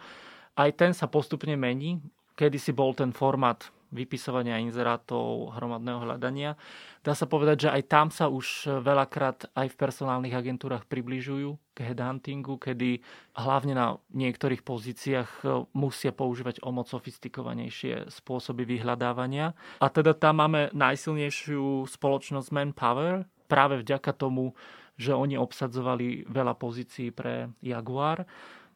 aj 0.57 0.69
ten 0.73 0.91
sa 0.97 1.05
postupne 1.05 1.53
mení. 1.53 2.01
Kedy 2.33 2.57
si 2.57 2.71
bol 2.73 2.97
ten 2.97 3.13
formát 3.13 3.69
vypisovania 3.93 4.57
inzerátov, 4.57 5.53
hromadného 5.53 6.01
hľadania. 6.01 6.57
Dá 7.05 7.13
sa 7.13 7.29
povedať, 7.29 7.67
že 7.67 7.69
aj 7.69 7.83
tam 7.85 8.07
sa 8.09 8.27
už 8.27 8.67
veľakrát 8.81 9.53
aj 9.53 9.69
v 9.69 9.79
personálnych 9.79 10.33
agentúrach 10.33 10.89
približujú 10.89 11.55
k 11.73 11.77
headhuntingu, 11.85 12.57
kedy 12.57 13.05
hlavne 13.37 13.73
na 13.77 13.87
niektorých 14.13 14.65
pozíciách 14.65 15.29
e, 15.41 15.65
musia 15.73 16.13
používať 16.13 16.61
o 16.65 16.69
moc 16.69 16.89
sofistikovanejšie 16.89 18.09
spôsoby 18.09 18.65
vyhľadávania. 18.65 19.53
A 19.81 19.87
teda 19.89 20.17
tam 20.17 20.41
máme 20.41 20.73
najsilnejšiu 20.73 21.89
spoločnosť 21.89 22.49
Manpower, 22.53 23.25
práve 23.45 23.81
vďaka 23.81 24.13
tomu, 24.17 24.57
že 24.97 25.13
oni 25.13 25.37
obsadzovali 25.37 26.29
veľa 26.29 26.53
pozícií 26.57 27.09
pre 27.09 27.49
Jaguar 27.61 28.25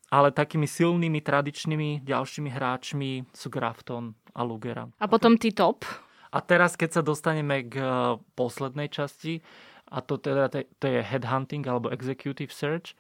ale 0.07 0.31
takými 0.31 0.67
silnými 0.67 1.19
tradičnými 1.19 2.03
ďalšími 2.03 2.49
hráčmi 2.51 3.27
sú 3.35 3.47
Grafton 3.51 4.15
a 4.31 4.41
Lugera. 4.43 4.87
A 5.01 5.05
potom 5.11 5.35
tí 5.35 5.51
top? 5.51 5.83
A 6.31 6.43
teraz, 6.43 6.75
keď 6.75 6.99
sa 6.99 7.01
dostaneme 7.03 7.67
k 7.67 7.79
eh, 7.79 7.89
poslednej 8.35 8.87
časti, 8.91 9.43
a 9.87 10.03
to 10.03 10.19
teda 10.19 10.51
to 10.51 10.85
je 10.85 10.99
headhunting 10.99 11.63
alebo 11.63 11.87
executive 11.87 12.51
search, 12.51 12.91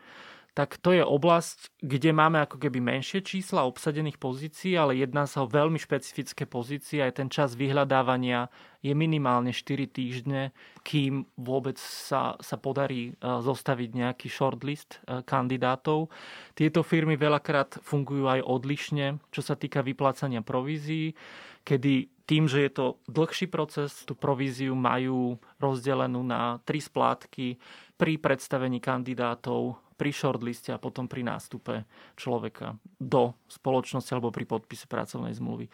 tak 0.57 0.81
to 0.81 0.89
je 0.89 1.05
oblasť, 1.05 1.85
kde 1.85 2.17
máme 2.17 2.41
ako 2.41 2.57
keby 2.57 2.81
menšie 2.81 3.21
čísla 3.21 3.69
obsadených 3.69 4.17
pozícií, 4.17 4.73
ale 4.73 4.97
jedná 4.97 5.29
sa 5.29 5.45
o 5.45 5.51
veľmi 5.53 5.77
špecifické 5.77 6.49
pozície. 6.49 6.97
Aj 6.97 7.13
ten 7.13 7.29
čas 7.29 7.53
vyhľadávania 7.53 8.49
je 8.81 8.89
minimálne 8.97 9.53
4 9.53 9.85
týždne, 9.85 10.49
kým 10.81 11.29
vôbec 11.37 11.77
sa, 11.77 12.33
sa 12.41 12.57
podarí 12.57 13.13
e, 13.13 13.21
zostaviť 13.21 13.89
nejaký 14.01 14.27
shortlist 14.33 14.97
e, 15.05 15.21
kandidátov. 15.21 16.09
Tieto 16.57 16.81
firmy 16.81 17.21
veľakrát 17.21 17.77
fungujú 17.85 18.25
aj 18.25 18.41
odlišne, 18.41 19.21
čo 19.29 19.45
sa 19.45 19.53
týka 19.53 19.85
vyplácania 19.85 20.41
provízií, 20.41 21.13
kedy 21.61 22.25
tým, 22.25 22.49
že 22.49 22.65
je 22.65 22.71
to 22.73 22.85
dlhší 23.05 23.45
proces, 23.45 23.93
tú 24.09 24.17
províziu 24.17 24.73
majú 24.73 25.37
rozdelenú 25.61 26.25
na 26.25 26.57
tri 26.65 26.81
splátky 26.81 27.61
pri 27.93 28.17
predstavení 28.17 28.81
kandidátov 28.81 29.85
pri 29.97 30.13
shortliste 30.13 30.69
a 30.69 30.79
potom 30.79 31.09
pri 31.09 31.25
nástupe 31.25 31.89
človeka 32.13 32.77
do 33.01 33.33
spoločnosti 33.49 34.13
alebo 34.13 34.29
pri 34.29 34.45
podpise 34.45 34.85
pracovnej 34.85 35.33
zmluvy. 35.33 35.67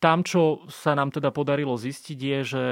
Tam, 0.00 0.24
čo 0.24 0.64
sa 0.72 0.96
nám 0.96 1.12
teda 1.12 1.28
podarilo 1.28 1.76
zistiť, 1.76 2.18
je, 2.20 2.38
že 2.40 2.64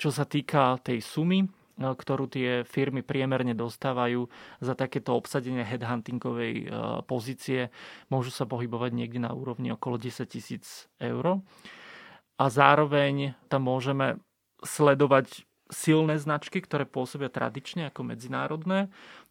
čo 0.00 0.08
sa 0.08 0.24
týka 0.24 0.80
tej 0.80 1.04
sumy, 1.04 1.44
e, 1.44 1.48
ktorú 1.76 2.24
tie 2.24 2.64
firmy 2.64 3.04
priemerne 3.04 3.52
dostávajú 3.52 4.24
za 4.64 4.72
takéto 4.72 5.12
obsadenie 5.12 5.60
headhuntingovej 5.60 6.54
e, 6.56 6.66
pozície, 7.04 7.68
môžu 8.08 8.32
sa 8.32 8.48
pohybovať 8.48 8.96
niekde 8.96 9.20
na 9.20 9.36
úrovni 9.36 9.68
okolo 9.76 10.00
10 10.00 10.24
tisíc 10.24 10.88
eur. 10.96 11.44
A 12.40 12.44
zároveň 12.48 13.36
tam 13.52 13.68
môžeme 13.68 14.16
sledovať 14.64 15.44
silné 15.68 16.18
značky, 16.18 16.58
ktoré 16.60 16.84
pôsobia 16.84 17.30
tradične 17.30 17.88
ako 17.88 18.08
medzinárodné 18.08 18.90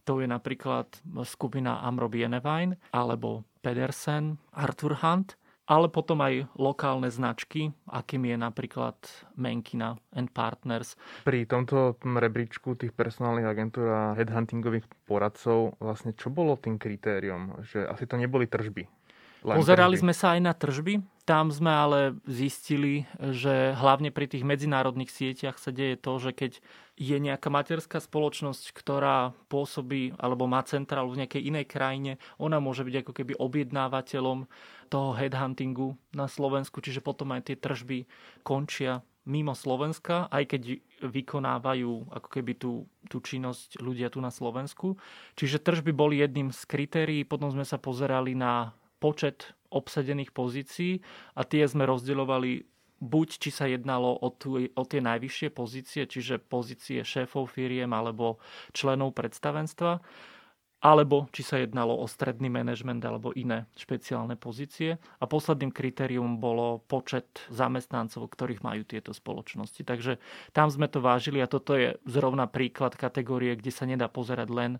to 0.10 0.18
je 0.18 0.26
napríklad 0.26 0.90
skupina 1.22 1.86
Amro 1.86 2.10
Bienevine 2.10 2.82
alebo 2.90 3.46
Pedersen, 3.62 4.42
Arthur 4.58 4.98
Hunt, 5.06 5.38
ale 5.70 5.86
potom 5.86 6.18
aj 6.26 6.50
lokálne 6.58 7.14
značky, 7.14 7.70
akým 7.86 8.26
je 8.26 8.34
napríklad 8.42 8.98
Menkina 9.38 10.02
and 10.18 10.34
Partners. 10.34 10.98
Pri 11.22 11.46
tomto 11.46 12.02
rebríčku 12.02 12.74
tých 12.74 12.90
personálnych 12.90 13.46
agentúr 13.46 13.86
a 13.86 14.02
headhuntingových 14.18 14.90
poradcov, 15.06 15.78
vlastne 15.78 16.18
čo 16.18 16.34
bolo 16.34 16.58
tým 16.58 16.82
kritériom? 16.82 17.62
Že 17.70 17.86
asi 17.86 18.10
to 18.10 18.18
neboli 18.18 18.50
tržby. 18.50 18.90
Len 19.40 19.56
Pozerali 19.56 19.96
tržby. 19.96 20.04
sme 20.04 20.14
sa 20.14 20.28
aj 20.36 20.42
na 20.44 20.54
tržby. 20.54 20.94
tam 21.30 21.54
sme 21.54 21.70
ale 21.70 22.00
zistili, 22.26 23.06
že 23.22 23.78
hlavne 23.78 24.10
pri 24.10 24.26
tých 24.26 24.42
medzinárodných 24.42 25.14
sieťach 25.14 25.62
sa 25.62 25.70
deje 25.70 25.94
to, 25.94 26.18
že 26.18 26.34
keď 26.34 26.52
je 26.98 27.18
nejaká 27.22 27.54
materská 27.54 28.02
spoločnosť, 28.02 28.74
ktorá 28.74 29.38
pôsobí 29.46 30.18
alebo 30.18 30.50
má 30.50 30.66
centrálu 30.66 31.14
v 31.14 31.24
nejakej 31.24 31.46
inej 31.54 31.70
krajine, 31.70 32.12
ona 32.42 32.58
môže 32.58 32.82
byť 32.82 33.06
ako 33.06 33.12
keby 33.14 33.34
objednávateľom 33.38 34.50
toho 34.90 35.10
headhuntingu 35.14 35.94
na 36.18 36.26
Slovensku, 36.26 36.82
čiže 36.82 37.00
potom 37.06 37.30
aj 37.38 37.54
tie 37.54 37.56
tržby 37.62 38.10
končia 38.42 39.06
mimo 39.30 39.54
Slovenska, 39.54 40.26
aj 40.34 40.50
keď 40.50 40.62
vykonávajú 41.06 42.10
ako 42.10 42.28
keby 42.28 42.58
tú, 42.58 42.90
tú 43.06 43.22
činnosť 43.22 43.78
ľudia 43.78 44.10
tu 44.10 44.18
na 44.18 44.34
Slovensku. 44.34 44.98
Čiže 45.38 45.62
tržby 45.62 45.94
boli 45.94 46.18
jedným 46.26 46.50
z 46.50 46.66
kritérií, 46.66 47.22
potom 47.22 47.54
sme 47.54 47.62
sa 47.62 47.78
pozerali 47.78 48.34
na 48.34 48.74
počet 49.00 49.56
obsadených 49.70 50.36
pozícií 50.36 51.02
a 51.34 51.48
tie 51.48 51.66
sme 51.66 51.88
rozdeľovali 51.88 52.68
buď 53.00 53.30
či 53.40 53.50
sa 53.50 53.66
jednalo 53.66 54.12
o, 54.12 54.30
tu, 54.30 54.60
o 54.60 54.84
tie 54.84 55.00
najvyššie 55.00 55.50
pozície, 55.56 56.04
čiže 56.04 56.44
pozície 56.44 57.02
šéfov 57.02 57.48
firiem 57.48 57.96
alebo 57.96 58.44
členov 58.76 59.16
predstavenstva, 59.16 60.04
alebo 60.80 61.28
či 61.36 61.44
sa 61.44 61.60
jednalo 61.60 61.92
o 61.92 62.08
stredný 62.08 62.48
manažment 62.48 63.04
alebo 63.04 63.36
iné 63.36 63.68
špeciálne 63.76 64.40
pozície. 64.40 64.96
A 65.20 65.28
posledným 65.28 65.76
kritérium 65.76 66.40
bolo 66.40 66.80
počet 66.88 67.44
zamestnancov, 67.52 68.32
ktorých 68.32 68.64
majú 68.64 68.88
tieto 68.88 69.12
spoločnosti. 69.12 69.84
Takže 69.84 70.24
tam 70.56 70.72
sme 70.72 70.88
to 70.88 71.04
vážili 71.04 71.44
a 71.44 71.52
toto 71.52 71.76
je 71.76 72.00
zrovna 72.08 72.48
príklad 72.48 72.96
kategórie, 72.96 73.60
kde 73.60 73.72
sa 73.76 73.84
nedá 73.84 74.08
pozerať 74.08 74.48
len 74.52 74.72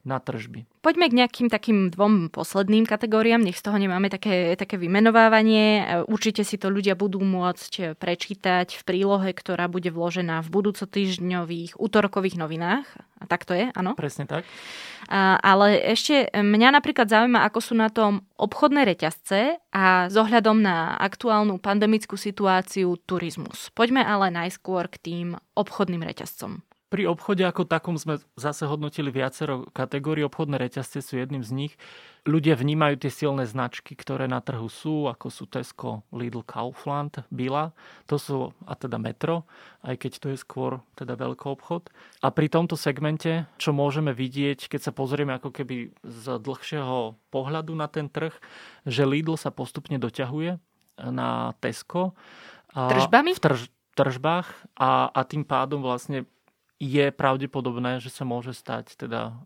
na 0.00 0.16
tržby. 0.16 0.64
Poďme 0.80 1.12
k 1.12 1.16
nejakým 1.20 1.52
takým 1.52 1.92
dvom 1.92 2.32
posledným 2.32 2.88
kategóriám, 2.88 3.44
nech 3.44 3.60
z 3.60 3.68
toho 3.68 3.76
nemáme 3.76 4.08
také, 4.08 4.56
také 4.56 4.80
vymenovávanie. 4.80 5.84
Určite 6.08 6.40
si 6.40 6.56
to 6.56 6.72
ľudia 6.72 6.96
budú 6.96 7.20
môcť 7.20 8.00
prečítať 8.00 8.80
v 8.80 8.82
prílohe, 8.88 9.28
ktorá 9.36 9.68
bude 9.68 9.92
vložená 9.92 10.40
v 10.40 10.48
budúcotýždňových 10.48 11.76
útorkových 11.76 12.40
novinách. 12.40 12.88
A 13.20 13.28
tak 13.28 13.44
to 13.44 13.52
je, 13.52 13.68
áno? 13.76 13.92
Presne 13.92 14.24
tak. 14.24 14.48
A, 15.12 15.36
ale 15.36 15.76
ešte 15.84 16.32
mňa 16.32 16.80
napríklad 16.80 17.04
zaujíma, 17.04 17.44
ako 17.44 17.60
sú 17.60 17.76
na 17.76 17.92
tom 17.92 18.24
obchodné 18.40 18.88
reťazce 18.88 19.60
a 19.68 20.08
s 20.08 20.16
ohľadom 20.16 20.64
na 20.64 20.96
aktuálnu 20.96 21.60
pandemickú 21.60 22.16
situáciu 22.16 22.96
turizmus. 23.04 23.68
Poďme 23.76 24.00
ale 24.00 24.32
najskôr 24.32 24.88
k 24.88 24.96
tým 24.96 25.26
obchodným 25.52 26.00
reťazcom. 26.00 26.64
Pri 26.90 27.06
obchode 27.06 27.46
ako 27.46 27.70
takom 27.70 27.94
sme 27.94 28.18
zase 28.34 28.66
hodnotili 28.66 29.14
viacero 29.14 29.70
kategórií. 29.70 30.26
Obchodné 30.26 30.58
reťazce 30.58 30.98
sú 30.98 31.22
jedným 31.22 31.46
z 31.46 31.54
nich. 31.54 31.72
Ľudia 32.26 32.58
vnímajú 32.58 32.98
tie 33.06 33.14
silné 33.14 33.46
značky, 33.46 33.94
ktoré 33.94 34.26
na 34.26 34.42
trhu 34.42 34.66
sú, 34.66 35.06
ako 35.06 35.30
sú 35.30 35.46
Tesco, 35.46 36.02
Lidl, 36.10 36.42
Kaufland, 36.42 37.22
Bila. 37.30 37.70
To 38.10 38.18
sú, 38.18 38.50
a 38.66 38.74
teda 38.74 38.98
Metro, 38.98 39.46
aj 39.86 40.02
keď 40.02 40.12
to 40.18 40.26
je 40.34 40.38
skôr 40.42 40.82
teda 40.98 41.14
veľký 41.14 41.46
obchod. 41.46 41.94
A 42.26 42.34
pri 42.34 42.50
tomto 42.50 42.74
segmente, 42.74 43.46
čo 43.62 43.70
môžeme 43.70 44.10
vidieť, 44.10 44.66
keď 44.66 44.90
sa 44.90 44.92
pozrieme 44.92 45.30
ako 45.38 45.54
keby 45.54 45.94
z 46.02 46.24
dlhšieho 46.42 47.14
pohľadu 47.30 47.70
na 47.70 47.86
ten 47.86 48.10
trh, 48.10 48.34
že 48.82 49.06
Lidl 49.06 49.38
sa 49.38 49.54
postupne 49.54 49.94
doťahuje 49.94 50.58
na 51.06 51.54
Tesco. 51.62 52.18
Tržbami? 52.74 53.30
V 53.30 53.40
trž, 53.40 53.70
tržbách 53.94 54.50
a, 54.74 55.06
a 55.14 55.20
tým 55.22 55.46
pádom 55.46 55.86
vlastne 55.86 56.26
je 56.80 57.12
pravdepodobné, 57.12 58.00
že 58.00 58.08
sa 58.08 58.24
môže 58.24 58.56
stať, 58.56 58.96
teda, 58.96 59.36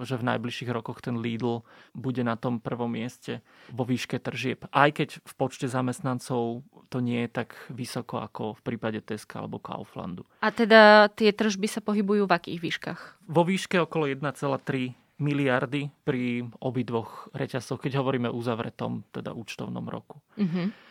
že 0.00 0.16
v 0.16 0.24
najbližších 0.24 0.72
rokoch 0.72 1.04
ten 1.04 1.20
Lidl 1.20 1.60
bude 1.92 2.24
na 2.24 2.40
tom 2.40 2.64
prvom 2.64 2.88
mieste 2.88 3.44
vo 3.68 3.84
výške 3.84 4.16
tržieb. 4.16 4.64
Aj 4.72 4.88
keď 4.88 5.20
v 5.20 5.32
počte 5.36 5.68
zamestnancov 5.68 6.64
to 6.88 6.98
nie 7.04 7.28
je 7.28 7.44
tak 7.44 7.52
vysoko 7.68 8.24
ako 8.24 8.56
v 8.56 8.60
prípade 8.64 9.04
Teska 9.04 9.44
alebo 9.44 9.60
Kauflandu. 9.60 10.24
A 10.40 10.48
teda 10.48 11.12
tie 11.12 11.28
tržby 11.28 11.68
sa 11.68 11.84
pohybujú 11.84 12.24
v 12.24 12.32
akých 12.32 12.60
výškach? 12.64 13.00
Vo 13.28 13.44
výške 13.44 13.76
okolo 13.84 14.08
1,3 14.08 14.96
miliardy 15.20 15.92
pri 16.08 16.48
obidvoch 16.62 17.28
reťazoch, 17.36 17.84
keď 17.84 18.00
hovoríme 18.00 18.32
o 18.32 18.38
uzavretom 18.38 19.04
teda 19.12 19.36
účtovnom 19.36 19.84
roku. 19.90 20.24
Mm-hmm. 20.40 20.87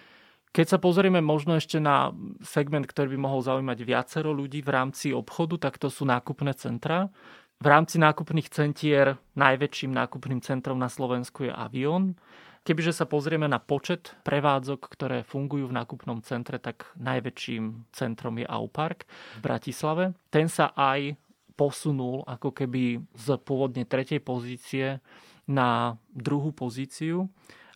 Keď 0.55 0.65
sa 0.65 0.77
pozrieme 0.81 1.21
možno 1.21 1.53
ešte 1.53 1.77
na 1.77 2.15
segment, 2.41 2.87
ktorý 2.89 3.13
by 3.13 3.19
mohol 3.19 3.41
zaujímať 3.45 3.77
viacero 3.83 4.33
ľudí 4.33 4.65
v 4.65 4.73
rámci 4.73 5.13
obchodu, 5.13 5.69
tak 5.69 5.77
to 5.77 5.91
sú 5.91 6.07
nákupné 6.07 6.57
centra. 6.57 7.13
V 7.57 7.67
rámci 7.67 7.97
nákupných 7.97 8.49
centier 8.53 9.17
najväčším 9.33 9.89
nákupným 9.93 10.41
centrom 10.45 10.77
na 10.77 10.89
Slovensku 10.89 11.45
je 11.45 11.53
Avion. 11.53 12.13
Kebyže 12.61 12.91
sa 12.91 13.07
pozrieme 13.07 13.47
na 13.47 13.63
počet 13.63 14.13
prevádzok, 14.27 14.81
ktoré 14.91 15.23
fungujú 15.23 15.71
v 15.71 15.77
nákupnom 15.77 16.19
centre, 16.21 16.59
tak 16.59 16.89
najväčším 16.99 17.89
centrom 17.95 18.35
je 18.37 18.45
Aupark 18.45 19.07
v 19.37 19.41
Bratislave. 19.41 20.13
Ten 20.27 20.51
sa 20.51 20.75
aj 20.75 21.15
posunul 21.57 22.21
ako 22.27 22.53
keby 22.53 23.01
z 23.17 23.27
pôvodne 23.41 23.87
tretej 23.89 24.21
pozície 24.21 25.01
na 25.47 25.97
druhú 26.13 26.53
pozíciu. 26.53 27.25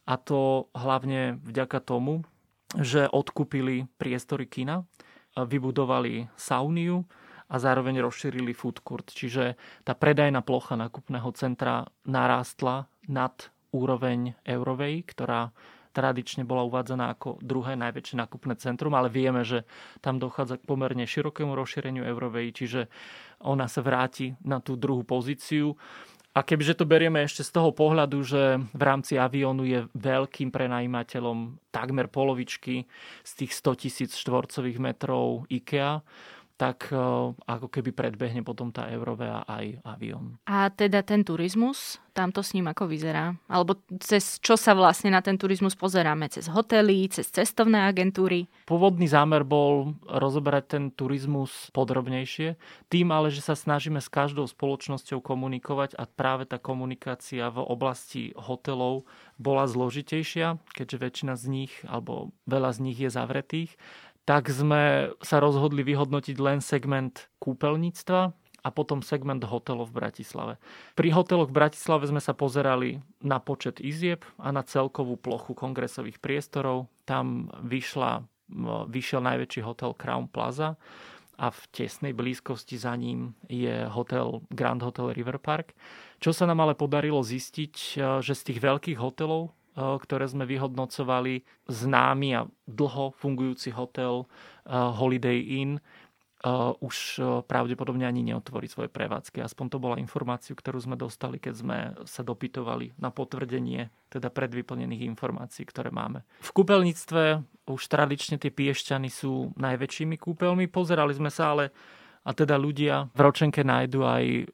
A 0.06 0.20
to 0.20 0.70
hlavne 0.76 1.40
vďaka 1.42 1.82
tomu, 1.82 2.22
že 2.80 3.10
odkúpili 3.12 3.90
priestory 4.00 4.48
kina, 4.48 4.88
vybudovali 5.36 6.28
sauniu 6.36 7.08
a 7.52 7.56
zároveň 7.60 8.00
rozšírili 8.00 8.56
food 8.56 8.80
court. 8.84 9.08
Čiže 9.12 9.60
tá 9.84 9.92
predajná 9.96 10.40
plocha 10.40 10.80
nákupného 10.80 11.32
centra 11.36 11.88
narástla 12.08 12.88
nad 13.12 13.52
úroveň 13.72 14.36
Eurovej, 14.48 15.04
ktorá 15.08 15.52
tradične 15.92 16.48
bola 16.48 16.64
uvádzaná 16.64 17.12
ako 17.12 17.44
druhé 17.44 17.76
najväčšie 17.76 18.16
nákupné 18.16 18.56
centrum, 18.56 18.96
ale 18.96 19.12
vieme, 19.12 19.44
že 19.44 19.68
tam 20.00 20.24
dochádza 20.24 20.56
k 20.60 20.68
pomerne 20.68 21.04
širokému 21.04 21.52
rozšíreniu 21.52 22.08
Eurovej, 22.08 22.56
čiže 22.56 22.88
ona 23.44 23.68
sa 23.68 23.84
vráti 23.84 24.40
na 24.40 24.64
tú 24.64 24.80
druhú 24.80 25.04
pozíciu. 25.04 25.76
A 26.32 26.48
kebyže 26.48 26.80
to 26.80 26.88
berieme 26.88 27.20
ešte 27.28 27.44
z 27.44 27.52
toho 27.52 27.76
pohľadu, 27.76 28.24
že 28.24 28.64
v 28.72 28.82
rámci 28.82 29.20
aviónu 29.20 29.68
je 29.68 29.84
veľkým 29.92 30.48
prenajímateľom 30.48 31.60
takmer 31.76 32.08
polovičky 32.08 32.88
z 33.28 33.32
tých 33.36 33.52
100 33.52 33.82
tisíc 33.84 34.12
štvorcových 34.16 34.80
metrov 34.80 35.44
IKEA, 35.52 36.00
tak 36.62 36.94
eh, 36.94 37.02
ako 37.34 37.68
keby 37.74 37.90
predbehne 37.90 38.46
potom 38.46 38.70
tá 38.70 38.86
Eurovea 38.94 39.42
aj 39.50 39.82
avión. 39.82 40.38
A 40.46 40.70
teda 40.70 41.02
ten 41.02 41.26
turizmus, 41.26 41.98
tam 42.14 42.30
to 42.30 42.46
s 42.46 42.54
ním 42.54 42.70
ako 42.70 42.86
vyzerá? 42.86 43.34
Alebo 43.50 43.82
cez 43.98 44.38
čo 44.38 44.54
sa 44.54 44.78
vlastne 44.78 45.10
na 45.10 45.26
ten 45.26 45.42
turizmus 45.42 45.74
pozeráme? 45.74 46.30
Cez 46.30 46.46
hotely, 46.46 47.10
cez 47.10 47.34
cestovné 47.34 47.82
agentúry? 47.90 48.46
Pôvodný 48.70 49.10
zámer 49.10 49.42
bol 49.42 49.98
rozoberať 50.06 50.78
ten 50.78 50.84
turizmus 50.94 51.74
podrobnejšie, 51.74 52.62
tým 52.94 53.10
ale, 53.10 53.34
že 53.34 53.42
sa 53.42 53.58
snažíme 53.58 53.98
s 53.98 54.12
každou 54.12 54.46
spoločnosťou 54.46 55.18
komunikovať 55.18 55.98
a 55.98 56.06
práve 56.06 56.46
tá 56.46 56.62
komunikácia 56.62 57.50
v 57.50 57.66
oblasti 57.66 58.38
hotelov 58.38 59.10
bola 59.42 59.66
zložitejšia, 59.66 60.62
keďže 60.78 60.98
väčšina 61.02 61.34
z 61.34 61.46
nich, 61.50 61.74
alebo 61.90 62.30
veľa 62.46 62.70
z 62.78 62.80
nich 62.86 63.00
je 63.02 63.10
zavretých 63.10 63.74
tak 64.32 64.48
sme 64.48 65.12
sa 65.20 65.44
rozhodli 65.44 65.84
vyhodnotiť 65.84 66.40
len 66.40 66.64
segment 66.64 67.28
kúpeľníctva 67.44 68.22
a 68.64 68.70
potom 68.72 69.04
segment 69.04 69.44
hotelov 69.44 69.92
v 69.92 70.00
Bratislave. 70.00 70.54
Pri 70.96 71.12
hoteloch 71.12 71.52
v 71.52 71.60
Bratislave 71.60 72.08
sme 72.08 72.24
sa 72.24 72.32
pozerali 72.32 73.04
na 73.20 73.44
počet 73.44 73.84
izieb 73.84 74.24
a 74.40 74.56
na 74.56 74.64
celkovú 74.64 75.20
plochu 75.20 75.52
kongresových 75.52 76.24
priestorov. 76.24 76.88
Tam 77.04 77.52
vyšla, 77.60 78.24
vyšiel 78.88 79.20
najväčší 79.20 79.68
hotel 79.68 79.92
Crown 80.00 80.32
Plaza 80.32 80.80
a 81.36 81.52
v 81.52 81.62
tesnej 81.76 82.16
blízkosti 82.16 82.80
za 82.80 82.96
ním 82.96 83.36
je 83.52 83.84
hotel 83.92 84.48
Grand 84.48 84.80
Hotel 84.80 85.12
River 85.12 85.44
Park. 85.44 85.76
Čo 86.24 86.32
sa 86.32 86.48
nám 86.48 86.64
ale 86.64 86.80
podarilo 86.80 87.20
zistiť, 87.20 87.76
že 88.24 88.32
z 88.32 88.42
tých 88.48 88.64
veľkých 88.64 88.96
hotelov 88.96 89.52
ktoré 89.76 90.26
sme 90.28 90.44
vyhodnocovali, 90.48 91.44
známy 91.72 92.30
a 92.36 92.48
dlho 92.68 93.16
fungujúci 93.16 93.72
hotel 93.72 94.28
Holiday 94.68 95.62
Inn 95.62 95.80
už 96.82 97.22
pravdepodobne 97.46 98.02
ani 98.02 98.26
neotvorí 98.26 98.66
svoje 98.66 98.90
prevádzky. 98.90 99.46
Aspoň 99.46 99.66
to 99.70 99.78
bola 99.78 100.02
informáciu, 100.02 100.58
ktorú 100.58 100.82
sme 100.82 100.98
dostali, 100.98 101.38
keď 101.38 101.54
sme 101.54 101.78
sa 102.10 102.26
dopytovali 102.26 102.98
na 102.98 103.14
potvrdenie 103.14 103.94
teda 104.10 104.34
predvyplnených 104.34 105.06
informácií, 105.06 105.70
ktoré 105.70 105.94
máme. 105.94 106.26
V 106.42 106.50
kúpeľníctve 106.50 107.46
už 107.70 107.82
tradične 107.86 108.42
tie 108.42 108.50
piešťany 108.50 109.10
sú 109.14 109.54
najväčšími 109.54 110.18
kúpeľmi. 110.18 110.66
Pozerali 110.66 111.14
sme 111.14 111.30
sa 111.30 111.54
ale 111.54 111.70
a 112.26 112.34
teda 112.34 112.58
ľudia 112.58 113.14
v 113.14 113.20
ročenke 113.22 113.62
nájdu 113.62 114.02
aj 114.02 114.50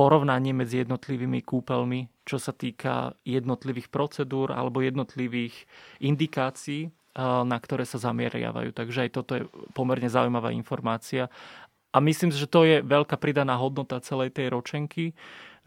porovnanie 0.00 0.56
medzi 0.56 0.80
jednotlivými 0.80 1.44
kúpeľmi, 1.44 2.24
čo 2.24 2.40
sa 2.40 2.56
týka 2.56 3.20
jednotlivých 3.28 3.92
procedúr 3.92 4.48
alebo 4.48 4.80
jednotlivých 4.80 5.68
indikácií, 6.00 6.88
na 7.20 7.58
ktoré 7.60 7.84
sa 7.84 8.00
zameriavajú. 8.00 8.72
Takže 8.72 9.04
aj 9.04 9.10
toto 9.12 9.36
je 9.36 9.44
pomerne 9.76 10.08
zaujímavá 10.08 10.56
informácia. 10.56 11.28
A 11.92 12.00
myslím, 12.00 12.32
že 12.32 12.48
to 12.48 12.64
je 12.64 12.80
veľká 12.80 13.20
pridaná 13.20 13.60
hodnota 13.60 14.00
celej 14.00 14.32
tej 14.32 14.48
ročenky, 14.48 15.12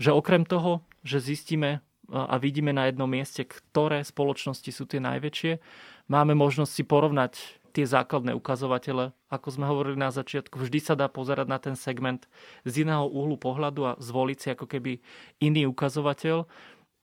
že 0.02 0.10
okrem 0.10 0.50
toho, 0.50 0.82
že 1.06 1.22
zistíme 1.22 1.86
a 2.10 2.36
vidíme 2.42 2.74
na 2.74 2.90
jednom 2.90 3.06
mieste, 3.06 3.46
ktoré 3.46 4.02
spoločnosti 4.02 4.72
sú 4.74 4.90
tie 4.90 4.98
najväčšie. 4.98 5.62
Máme 6.10 6.34
možnosť 6.34 6.72
si 6.74 6.84
porovnať 6.84 7.34
tie 7.74 7.90
základné 7.90 8.38
ukazovatele. 8.38 9.12
Ako 9.34 9.50
sme 9.50 9.66
hovorili 9.66 9.98
na 9.98 10.14
začiatku, 10.14 10.62
vždy 10.62 10.80
sa 10.80 10.94
dá 10.94 11.10
pozerať 11.10 11.50
na 11.50 11.58
ten 11.58 11.74
segment 11.74 12.30
z 12.64 12.86
iného 12.86 13.10
uhlu 13.10 13.36
pohľadu 13.36 13.82
a 13.90 13.98
zvoliť 13.98 14.38
si 14.38 14.48
ako 14.54 14.70
keby 14.70 15.02
iný 15.42 15.66
ukazovateľ. 15.74 16.46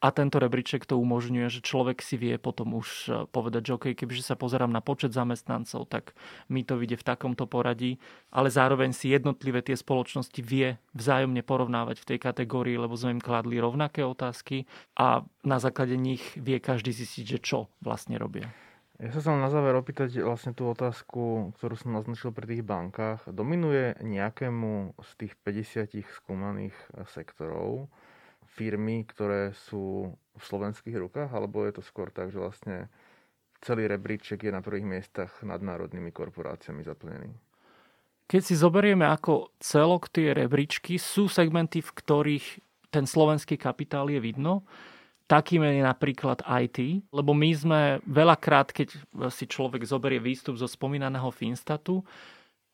A 0.01 0.17
tento 0.17 0.41
rebríček 0.41 0.89
to 0.89 0.97
umožňuje, 0.97 1.53
že 1.53 1.61
človek 1.61 2.01
si 2.01 2.17
vie 2.17 2.41
potom 2.41 2.73
už 2.73 2.89
e, 2.89 3.09
povedať, 3.29 3.63
že 3.69 3.73
OK, 3.77 3.87
kebyže 3.93 4.25
sa 4.25 4.33
pozerám 4.33 4.73
na 4.73 4.81
počet 4.81 5.13
zamestnancov, 5.13 5.93
tak 5.93 6.17
mi 6.49 6.65
to 6.65 6.81
vyjde 6.81 7.05
v 7.05 7.05
takomto 7.05 7.45
poradí, 7.45 8.01
ale 8.33 8.49
zároveň 8.49 8.97
si 8.97 9.13
jednotlivé 9.13 9.61
tie 9.61 9.77
spoločnosti 9.77 10.41
vie 10.41 10.81
vzájomne 10.97 11.45
porovnávať 11.45 12.01
v 12.01 12.09
tej 12.17 12.19
kategórii, 12.33 12.81
lebo 12.81 12.97
sme 12.97 13.21
im 13.21 13.21
kladli 13.21 13.61
rovnaké 13.61 14.01
otázky 14.01 14.65
a 14.97 15.21
na 15.45 15.61
základe 15.61 16.01
nich 16.01 16.25
vie 16.33 16.57
každý 16.65 16.97
zistiť, 16.97 17.37
že 17.37 17.39
čo 17.45 17.59
vlastne 17.85 18.17
robia. 18.17 18.49
Ja 19.01 19.09
sa 19.17 19.25
chcem 19.25 19.41
na 19.41 19.49
záver 19.49 19.73
opýtať 19.81 20.21
vlastne 20.21 20.53
tú 20.53 20.69
otázku, 20.69 21.57
ktorú 21.57 21.73
som 21.73 21.97
naznačil 21.97 22.37
pri 22.37 22.45
tých 22.53 22.61
bankách. 22.69 23.33
Dominuje 23.33 23.97
nejakému 24.05 24.93
z 25.01 25.11
tých 25.17 25.33
50 25.41 26.05
skúmaných 26.21 26.77
sektorov 27.09 27.89
firmy, 28.45 29.09
ktoré 29.09 29.57
sú 29.57 30.13
v 30.37 30.43
slovenských 30.45 31.01
rukách, 31.01 31.33
alebo 31.33 31.65
je 31.65 31.81
to 31.81 31.83
skôr 31.83 32.13
tak, 32.13 32.29
že 32.29 32.45
vlastne 32.45 32.93
celý 33.65 33.89
rebríček 33.89 34.45
je 34.45 34.53
na 34.53 34.61
prvých 34.61 34.85
miestach 34.85 35.33
nadnárodnými 35.41 36.13
korporáciami 36.13 36.85
zaplnený? 36.85 37.33
Keď 38.29 38.43
si 38.45 38.53
zoberieme 38.53 39.09
ako 39.09 39.57
celok 39.65 40.13
tie 40.13 40.37
rebríčky, 40.37 41.01
sú 41.01 41.25
segmenty, 41.25 41.81
v 41.81 41.89
ktorých 41.89 42.47
ten 42.93 43.09
slovenský 43.09 43.57
kapitál 43.57 44.13
je 44.13 44.21
vidno. 44.21 44.69
Takým 45.31 45.63
je 45.63 45.87
napríklad 45.87 46.43
IT, 46.43 47.07
lebo 47.15 47.31
my 47.31 47.51
sme 47.55 47.81
veľakrát, 48.03 48.75
keď 48.75 48.99
si 49.31 49.47
človek 49.47 49.87
zoberie 49.87 50.19
výstup 50.19 50.59
zo 50.59 50.67
spomínaného 50.67 51.31
Finstatu, 51.31 52.03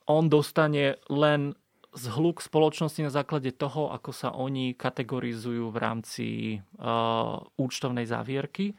on 0.08 0.32
dostane 0.32 0.96
len 1.12 1.52
zhluk 1.92 2.40
spoločnosti 2.40 3.04
na 3.04 3.12
základe 3.12 3.52
toho, 3.52 3.92
ako 3.92 4.08
sa 4.08 4.32
oni 4.32 4.72
kategorizujú 4.72 5.68
v 5.68 5.78
rámci 5.80 6.26
uh, 6.80 7.40
účtovnej 7.60 8.08
závierky. 8.08 8.72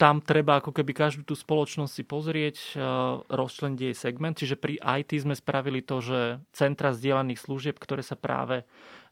Tam 0.00 0.24
treba 0.24 0.58
ako 0.58 0.72
keby 0.72 0.92
každú 0.96 1.22
tú 1.28 1.36
spoločnosť 1.36 1.92
si 1.92 2.04
pozrieť, 2.08 2.56
uh, 2.72 3.20
rozčleniť 3.28 3.80
jej 3.80 3.96
segment. 3.96 4.36
Čiže 4.36 4.56
pri 4.56 4.80
IT 4.80 5.12
sme 5.24 5.36
spravili 5.36 5.80
to, 5.84 6.00
že 6.00 6.20
centra 6.52 6.92
zdieľaných 6.92 7.40
služieb, 7.40 7.76
ktoré 7.76 8.00
sa 8.00 8.16
práve 8.16 8.64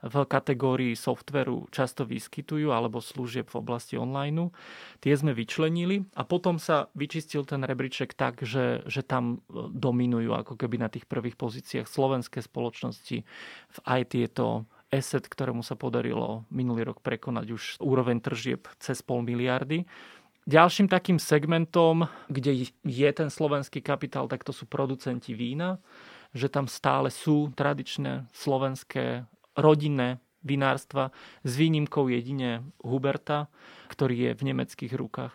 v 0.03 0.27
kategórii 0.27 0.99
softveru 0.99 1.71
často 1.71 2.03
vyskytujú 2.03 2.75
alebo 2.75 2.99
služieb 2.99 3.47
v 3.47 3.59
oblasti 3.63 3.95
online. 3.95 4.51
Tie 4.99 5.15
sme 5.15 5.31
vyčlenili 5.31 6.03
a 6.19 6.27
potom 6.27 6.59
sa 6.59 6.91
vyčistil 6.99 7.47
ten 7.47 7.63
rebríček 7.63 8.19
tak, 8.19 8.43
že, 8.43 8.83
že 8.91 9.07
tam 9.07 9.39
e, 9.47 9.71
dominujú 9.71 10.35
ako 10.35 10.59
keby 10.59 10.83
na 10.83 10.91
tých 10.91 11.07
prvých 11.07 11.39
pozíciách 11.39 11.87
slovenské 11.87 12.43
spoločnosti. 12.43 13.23
V 13.71 13.79
IT 13.87 14.13
je 14.19 14.31
to 14.31 14.49
asset, 14.91 15.25
ktorému 15.25 15.63
sa 15.63 15.79
podarilo 15.79 16.45
minulý 16.51 16.91
rok 16.91 17.01
prekonať 17.01 17.47
už 17.55 17.63
úroveň 17.79 18.19
tržieb 18.19 18.67
cez 18.83 19.01
pol 19.01 19.23
miliardy. 19.23 19.87
Ďalším 20.43 20.91
takým 20.91 21.23
segmentom, 21.23 22.11
kde 22.27 22.67
je 22.83 23.11
ten 23.15 23.31
slovenský 23.31 23.79
kapitál, 23.79 24.27
tak 24.27 24.43
to 24.43 24.51
sú 24.51 24.67
producenti 24.67 25.39
vína, 25.39 25.79
že 26.35 26.51
tam 26.51 26.67
stále 26.67 27.15
sú 27.15 27.55
tradičné 27.55 28.27
slovenské 28.35 29.23
rodinné 29.57 30.21
vinárstva 30.43 31.15
s 31.47 31.53
výnimkou 31.55 32.11
jedine 32.11 32.67
Huberta, 32.83 33.47
ktorý 33.89 34.31
je 34.31 34.33
v 34.35 34.43
nemeckých 34.53 34.93
rukách. 34.99 35.35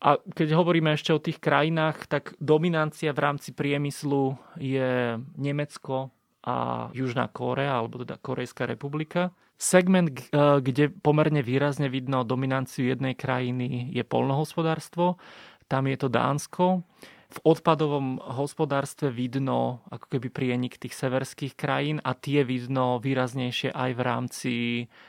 A 0.00 0.20
keď 0.20 0.56
hovoríme 0.56 0.92
ešte 0.92 1.12
o 1.12 1.20
tých 1.20 1.40
krajinách, 1.40 2.04
tak 2.08 2.36
dominancia 2.36 3.16
v 3.16 3.22
rámci 3.22 3.56
priemyslu 3.56 4.36
je 4.60 5.16
Nemecko 5.40 6.12
a 6.44 6.88
Južná 6.92 7.32
Kórea, 7.32 7.80
alebo 7.80 8.04
teda 8.04 8.20
Korejská 8.20 8.68
republika. 8.68 9.32
Segment, 9.56 10.12
e, 10.12 10.22
kde 10.60 10.92
pomerne 10.92 11.40
výrazne 11.40 11.88
vidno 11.88 12.28
dominanciu 12.28 12.92
jednej 12.92 13.16
krajiny, 13.16 13.88
je 13.88 14.04
polnohospodárstvo. 14.04 15.16
Tam 15.64 15.88
je 15.88 15.96
to 15.96 16.12
Dánsko 16.12 16.84
v 17.26 17.38
odpadovom 17.42 18.22
hospodárstve 18.22 19.10
vidno 19.10 19.82
ako 19.90 20.06
keby 20.16 20.28
prienik 20.30 20.78
tých 20.78 20.94
severských 20.94 21.58
krajín 21.58 21.98
a 22.06 22.14
tie 22.14 22.46
vidno 22.46 23.02
výraznejšie 23.02 23.74
aj 23.74 23.90
v 23.98 24.00
rámci 24.00 24.52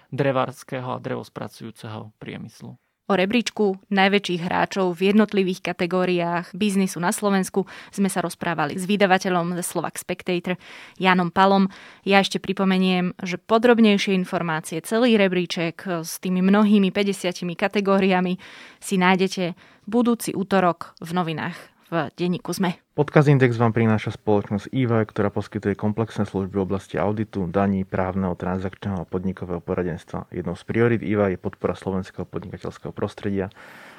drevárskeho 0.09 0.97
a 0.97 1.01
drevospracujúceho 1.01 2.17
priemyslu. 2.17 2.73
O 3.07 3.15
rebríčku 3.15 3.79
najväčších 3.87 4.41
hráčov 4.43 4.91
v 4.99 5.15
jednotlivých 5.15 5.63
kategóriách 5.71 6.51
biznisu 6.51 6.99
na 6.99 7.15
Slovensku 7.15 7.63
sme 7.87 8.11
sa 8.11 8.19
rozprávali 8.19 8.75
s 8.75 8.83
vydavateľom 8.83 9.55
ze 9.55 9.63
Slovak 9.63 9.95
Spectator 9.95 10.59
Janom 10.99 11.31
Palom. 11.31 11.71
Ja 12.03 12.19
ešte 12.19 12.43
pripomeniem, 12.43 13.15
že 13.23 13.39
podrobnejšie 13.39 14.11
informácie, 14.11 14.83
celý 14.83 15.15
rebríček 15.15 16.03
s 16.03 16.19
tými 16.19 16.43
mnohými 16.43 16.91
50 16.91 17.47
kategóriami 17.55 18.43
si 18.83 18.99
nájdete 18.99 19.55
budúci 19.87 20.35
útorok 20.35 20.91
v 20.99 21.15
novinách 21.15 21.76
v 21.87 22.11
denníku 22.13 22.51
ZME. 22.51 22.77
Podkaz 22.93 23.31
Index 23.31 23.55
vám 23.55 23.71
prináša 23.71 24.15
spoločnosť 24.15 24.73
EY, 24.73 25.07
ktorá 25.07 25.31
poskytuje 25.31 25.79
komplexné 25.79 26.27
služby 26.27 26.59
v 26.59 26.65
oblasti 26.65 26.95
auditu, 26.99 27.47
daní, 27.47 27.87
právneho, 27.87 28.35
transakčného 28.35 29.03
a 29.03 29.09
podnikového 29.09 29.63
poradenstva. 29.63 30.27
Jednou 30.33 30.59
z 30.59 30.63
priorit 30.67 31.01
EY 31.01 31.37
je 31.37 31.39
podpora 31.39 31.77
slovenského 31.77 32.27
podnikateľského 32.27 32.91
prostredia, 32.91 33.47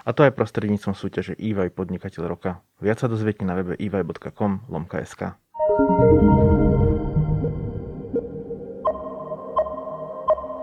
a 0.08 0.16
to 0.16 0.24
aj 0.24 0.36
prostredníctvom 0.36 0.96
súťaže 0.96 1.36
EY 1.36 1.68
Podnikateľ 1.72 2.22
roka. 2.28 2.64
Viac 2.80 3.04
sa 3.04 3.12
dozviete 3.12 3.44
na 3.44 3.60
webe 3.60 3.76
ey.com 3.76 4.64
lomka.sk. 4.72 5.36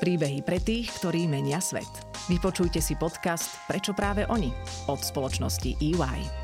Príbehy 0.00 0.40
pre 0.40 0.56
tých, 0.56 0.96
ktorí 0.96 1.28
menia 1.28 1.60
svet. 1.60 1.88
Vypočujte 2.32 2.80
si 2.80 2.96
podcast 2.96 3.60
Prečo 3.68 3.92
práve 3.92 4.24
oni 4.32 4.48
od 4.88 4.96
spoločnosti 4.96 5.76
EY. 5.76 6.39